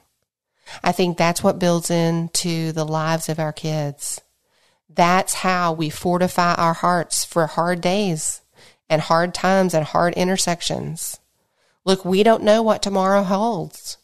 I 0.83 0.91
think 0.91 1.17
that's 1.17 1.43
what 1.43 1.61
builds 1.61 1.91
into 1.91 2.73
the 2.73 2.85
lives 2.85 3.29
of 3.29 3.39
our 3.39 3.53
kids. 3.53 4.21
That's 4.89 5.35
how 5.35 5.73
we 5.73 5.91
fortify 5.91 6.55
our 6.55 6.75
hearts 6.75 7.25
for 7.25 7.47
hard 7.47 7.81
days 7.81 8.41
and 8.89 9.01
hard 9.01 9.33
times 9.33 9.75
and 9.75 9.85
hard 9.85 10.15
intersections. 10.15 11.21
Look, 11.85 12.05
we 12.05 12.23
don't 12.23 12.43
know 12.43 12.63
what 12.63 12.83
tomorrow 12.83 13.23
holds. 13.23 13.99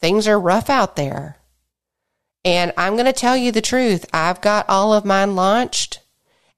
Things 0.00 0.26
are 0.26 0.38
rough 0.38 0.68
out 0.68 0.96
there. 0.96 1.38
And 2.44 2.72
I'm 2.76 2.94
going 2.94 3.06
to 3.06 3.12
tell 3.12 3.36
you 3.36 3.52
the 3.52 3.60
truth. 3.60 4.06
I've 4.12 4.40
got 4.40 4.68
all 4.68 4.92
of 4.92 5.04
mine 5.04 5.34
launched 5.34 6.00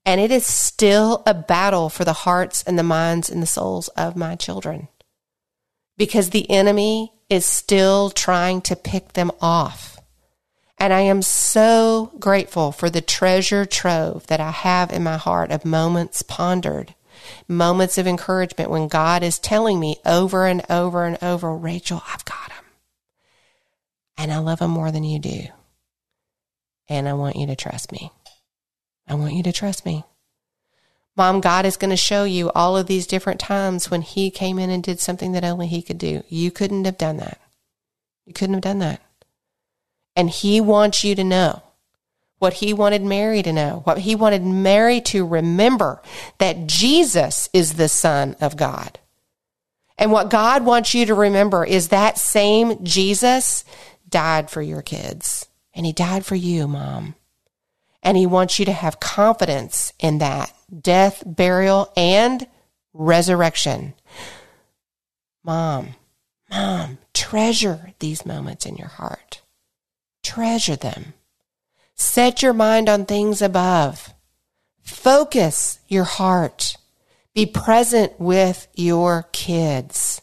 and 0.09 0.23
it 0.23 0.31
is 0.31 0.47
still 0.47 1.23
a 1.27 1.35
battle 1.35 1.91
for 1.91 2.05
the 2.05 2.15
hearts 2.25 2.63
and 2.63 2.79
the 2.79 2.83
minds 2.83 3.29
and 3.29 3.43
the 3.43 3.47
souls 3.47 3.89
of 3.89 4.17
my 4.17 4.37
children 4.37 4.89
because 5.99 6.31
the 6.31 6.51
enemy 6.51 7.13
is 7.29 7.45
still 7.45 8.09
trying 8.09 8.63
to 8.63 8.75
pick 8.75 9.13
them 9.13 9.31
off. 9.41 9.99
And 10.79 10.95
I 10.95 11.01
am 11.01 11.21
so 11.21 12.13
grateful 12.19 12.73
for 12.73 12.89
the 12.89 13.03
treasure 13.03 13.67
trove 13.67 14.29
that 14.29 14.41
I 14.41 14.51
have 14.51 14.93
in 14.93 15.03
my 15.03 15.19
heart 15.19 15.51
of 15.51 15.67
moments 15.67 16.23
pondered, 16.23 16.95
moments 17.47 17.99
of 17.99 18.07
encouragement 18.07 18.71
when 18.71 18.89
God 18.89 19.23
is 19.23 19.39
telling 19.39 19.81
me 19.81 19.97
over 20.05 20.47
and 20.47 20.63
over 20.71 21.05
and 21.05 21.19
over, 21.23 21.55
Rachel, 21.55 22.03
I've 22.13 22.25
got 22.25 22.53
him. 22.53 22.65
And 24.17 24.33
I 24.33 24.39
love 24.39 24.61
him 24.61 24.71
more 24.71 24.91
than 24.91 25.05
you 25.05 25.19
do. 25.19 25.43
And 26.89 27.09
I 27.09 27.13
want 27.13 27.37
you 27.37 27.47
to 27.47 27.57
trust 27.57 27.93
me. 27.93 28.11
I 29.07 29.15
want 29.15 29.35
you 29.35 29.43
to 29.45 29.53
trust 29.53 29.87
me. 29.87 30.05
Mom, 31.17 31.41
God 31.41 31.67
is 31.67 31.77
going 31.77 31.91
to 31.91 31.97
show 31.97 32.23
you 32.23 32.51
all 32.55 32.77
of 32.77 32.87
these 32.87 33.07
different 33.07 33.41
times 33.41 33.91
when 33.91 34.03
He 34.03 34.31
came 34.31 34.57
in 34.59 34.71
and 34.71 34.83
did 34.83 35.01
something 35.01 35.33
that 35.33 35.45
only 35.45 35.67
He 35.67 35.83
could 35.83 35.99
do. 35.99 36.23
You 36.29 36.53
couldn't 36.53 36.85
have 36.85 36.97
done 36.97 37.17
that. 37.17 37.41
You 38.25 38.33
couldn't 38.33 38.55
have 38.55 38.63
done 38.63 38.79
that. 38.79 39.03
And 40.15 40.31
He 40.31 40.61
wants 40.61 41.03
you 41.03 41.17
to 41.17 41.25
know 41.25 41.63
what 42.39 42.55
He 42.55 42.73
wanted 42.73 43.03
Mary 43.03 43.43
to 43.43 43.53
know, 43.53 43.83
what 43.85 43.99
He 43.99 44.15
wanted 44.15 44.45
Mary 44.45 45.01
to 45.03 45.27
remember 45.27 46.01
that 46.39 46.67
Jesus 46.67 47.49
is 47.53 47.75
the 47.75 47.89
Son 47.89 48.37
of 48.41 48.57
God. 48.57 48.99
And 49.99 50.13
what 50.13 50.31
God 50.31 50.65
wants 50.65 50.95
you 50.95 51.07
to 51.07 51.15
remember 51.15 51.65
is 51.65 51.89
that 51.89 52.19
same 52.19 52.85
Jesus 52.85 53.65
died 54.09 54.49
for 54.49 54.63
your 54.63 54.83
kids. 54.83 55.49
And 55.75 55.85
he 55.85 55.93
died 55.93 56.25
for 56.25 56.37
you, 56.37 56.69
mom. 56.69 57.15
And 58.03 58.17
he 58.17 58.27
wants 58.27 58.59
you 58.59 58.65
to 58.67 58.73
have 58.73 59.01
confidence 59.01 59.93
in 59.99 60.19
that 60.19 60.53
death, 60.81 61.23
burial, 61.27 61.93
and 61.97 62.47
resurrection. 62.95 63.95
Mom, 65.45 65.95
mom, 66.51 66.99
treasure 67.13 67.93
these 67.99 68.25
moments 68.25 68.67
in 68.67 68.77
your 68.77 68.89
heart. 68.89 69.43
Treasure 70.23 70.77
them. 70.77 71.15
Set 71.99 72.43
your 72.43 72.55
mind 72.55 72.89
on 72.89 73.05
things 73.05 73.43
above. 73.43 74.15
Focus 74.83 75.81
your 75.89 76.05
heart. 76.05 76.77
Be 77.35 77.45
present 77.45 78.19
with 78.19 78.69
your 78.75 79.29
kids. 79.33 80.23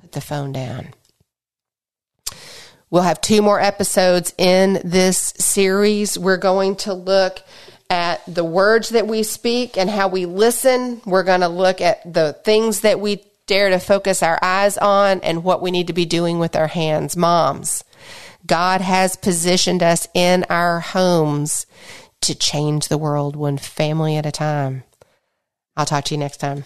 Put 0.00 0.12
the 0.12 0.20
phone 0.20 0.52
down. 0.52 0.88
We'll 2.90 3.02
have 3.02 3.20
two 3.20 3.40
more 3.40 3.60
episodes 3.60 4.34
in 4.36 4.80
this 4.84 5.18
series. 5.38 6.18
We're 6.18 6.36
going 6.36 6.76
to 6.76 6.92
look 6.92 7.40
at 7.88 8.22
the 8.26 8.44
words 8.44 8.90
that 8.90 9.06
we 9.06 9.22
speak 9.22 9.78
and 9.78 9.88
how 9.88 10.08
we 10.08 10.26
listen. 10.26 11.00
We're 11.04 11.22
going 11.22 11.40
to 11.40 11.48
look 11.48 11.80
at 11.80 12.12
the 12.12 12.36
things 12.44 12.80
that 12.80 13.00
we 13.00 13.24
dare 13.46 13.70
to 13.70 13.78
focus 13.78 14.22
our 14.22 14.38
eyes 14.42 14.76
on 14.78 15.20
and 15.20 15.44
what 15.44 15.62
we 15.62 15.70
need 15.70 15.86
to 15.86 15.92
be 15.92 16.04
doing 16.04 16.38
with 16.38 16.56
our 16.56 16.66
hands. 16.66 17.16
Moms, 17.16 17.84
God 18.46 18.80
has 18.80 19.16
positioned 19.16 19.82
us 19.82 20.06
in 20.14 20.44
our 20.50 20.80
homes 20.80 21.66
to 22.22 22.34
change 22.34 22.88
the 22.88 22.98
world 22.98 23.36
one 23.36 23.58
family 23.58 24.16
at 24.16 24.26
a 24.26 24.32
time. 24.32 24.84
I'll 25.76 25.86
talk 25.86 26.04
to 26.04 26.14
you 26.14 26.18
next 26.18 26.38
time. 26.38 26.64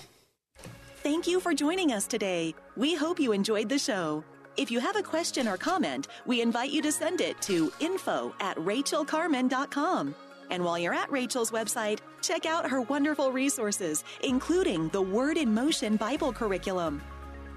Thank 1.03 1.27
you 1.27 1.41
for 1.41 1.55
joining 1.55 1.93
us 1.93 2.07
today. 2.07 2.55
We 2.77 2.95
hope 2.95 3.21
you 3.21 3.33
enjoyed 3.33 3.69
the 3.69 3.79
show. 3.79 4.25
If 4.57 4.71
you 4.71 4.81
have 4.81 4.97
a 4.97 5.03
question 5.03 5.47
or 5.47 5.57
comment, 5.57 6.09
we 6.27 6.43
invite 6.43 6.71
you 6.71 6.83
to 6.83 6.91
send 6.91 7.21
it 7.21 7.41
to 7.43 7.73
info 7.79 8.35
at 8.41 8.57
rachelcarman.com. 8.57 10.14
And 10.51 10.64
while 10.64 10.79
you're 10.79 10.95
at 10.95 11.11
Rachel's 11.12 11.53
website, 11.53 12.01
check 12.23 12.45
out 12.45 12.69
her 12.69 12.81
wonderful 12.83 13.31
resources, 13.31 14.03
including 14.25 14.88
the 14.88 15.03
Word 15.03 15.37
in 15.37 15.55
Motion 15.55 15.97
Bible 15.97 16.33
curriculum. 16.33 17.01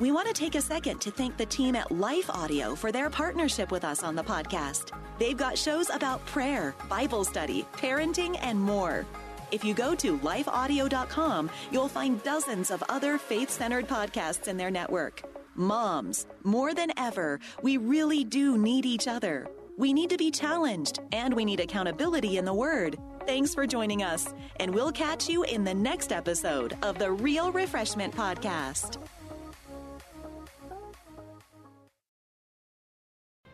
We 0.01 0.11
want 0.11 0.27
to 0.27 0.33
take 0.33 0.55
a 0.55 0.61
second 0.61 0.99
to 1.01 1.11
thank 1.11 1.37
the 1.37 1.45
team 1.45 1.75
at 1.75 1.91
Life 1.91 2.27
Audio 2.31 2.73
for 2.73 2.91
their 2.91 3.07
partnership 3.07 3.71
with 3.71 3.85
us 3.85 4.01
on 4.01 4.15
the 4.15 4.23
podcast. 4.23 4.97
They've 5.19 5.37
got 5.37 5.55
shows 5.55 5.91
about 5.91 6.25
prayer, 6.25 6.73
Bible 6.89 7.23
study, 7.23 7.67
parenting, 7.73 8.35
and 8.41 8.59
more. 8.59 9.05
If 9.51 9.63
you 9.63 9.75
go 9.75 9.93
to 9.93 10.17
lifeaudio.com, 10.17 11.51
you'll 11.69 11.87
find 11.87 12.23
dozens 12.23 12.71
of 12.71 12.83
other 12.89 13.19
faith 13.19 13.51
centered 13.51 13.87
podcasts 13.87 14.47
in 14.47 14.57
their 14.57 14.71
network. 14.71 15.21
Moms, 15.53 16.25
more 16.43 16.73
than 16.73 16.91
ever, 16.97 17.39
we 17.61 17.77
really 17.77 18.23
do 18.23 18.57
need 18.57 18.87
each 18.87 19.07
other. 19.07 19.47
We 19.77 19.93
need 19.93 20.09
to 20.09 20.17
be 20.17 20.31
challenged 20.31 20.97
and 21.11 21.31
we 21.31 21.45
need 21.45 21.59
accountability 21.59 22.39
in 22.39 22.45
the 22.45 22.55
Word. 22.55 22.97
Thanks 23.27 23.53
for 23.53 23.67
joining 23.67 24.01
us, 24.01 24.33
and 24.59 24.73
we'll 24.73 24.91
catch 24.91 25.29
you 25.29 25.43
in 25.43 25.63
the 25.63 25.75
next 25.75 26.11
episode 26.11 26.75
of 26.81 26.97
the 26.97 27.11
Real 27.11 27.51
Refreshment 27.51 28.15
Podcast. 28.15 28.97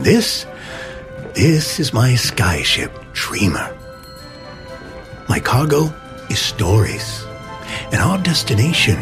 This 0.08 0.46
This 1.34 1.82
is 1.82 1.92
my 1.92 2.12
skyship, 2.14 2.92
Dreamer. 3.12 3.78
My 5.28 5.42
cargo 5.42 5.94
is 6.30 6.40
stories, 6.40 7.26
and 7.92 7.96
our 7.96 8.18
destination, 8.18 8.98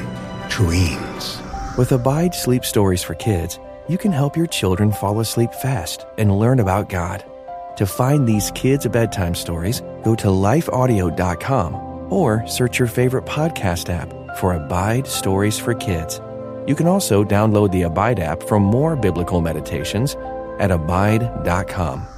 dreams. 0.49 1.39
With 1.78 1.91
Abide 1.91 2.34
Sleep 2.34 2.66
Stories 2.66 3.03
for 3.03 3.14
Kids, 3.14 3.60
you 3.88 3.99
can 3.99 4.12
help 4.12 4.36
your 4.36 4.47
children 4.47 4.91
fall 4.91 5.20
asleep 5.20 5.53
fast 5.53 6.08
and 6.18 6.39
learn 6.39 6.60
about 6.60 6.89
God. 6.89 7.24
To 7.78 7.86
find 7.86 8.28
these 8.28 8.49
kids' 8.56 8.88
bedtime 8.88 9.36
stories, 9.36 9.82
go 10.01 10.16
to 10.16 10.30
lifeaudio.com 10.30 11.76
or 12.12 12.47
search 12.47 12.80
your 12.80 12.88
favorite 12.88 13.26
podcast 13.26 13.93
app 13.93 14.12
for 14.39 14.56
Abide 14.56 15.06
Stories 15.06 15.60
for 15.60 15.76
Kids. 15.76 16.20
You 16.66 16.74
can 16.74 16.88
also 16.88 17.24
download 17.24 17.72
the 17.72 17.84
Abide 17.84 18.20
app 18.20 18.41
for 18.41 18.60
more 18.60 18.95
biblical 18.95 19.39
meditations 19.39 20.16
at 20.60 20.72
abide.com. 20.72 22.14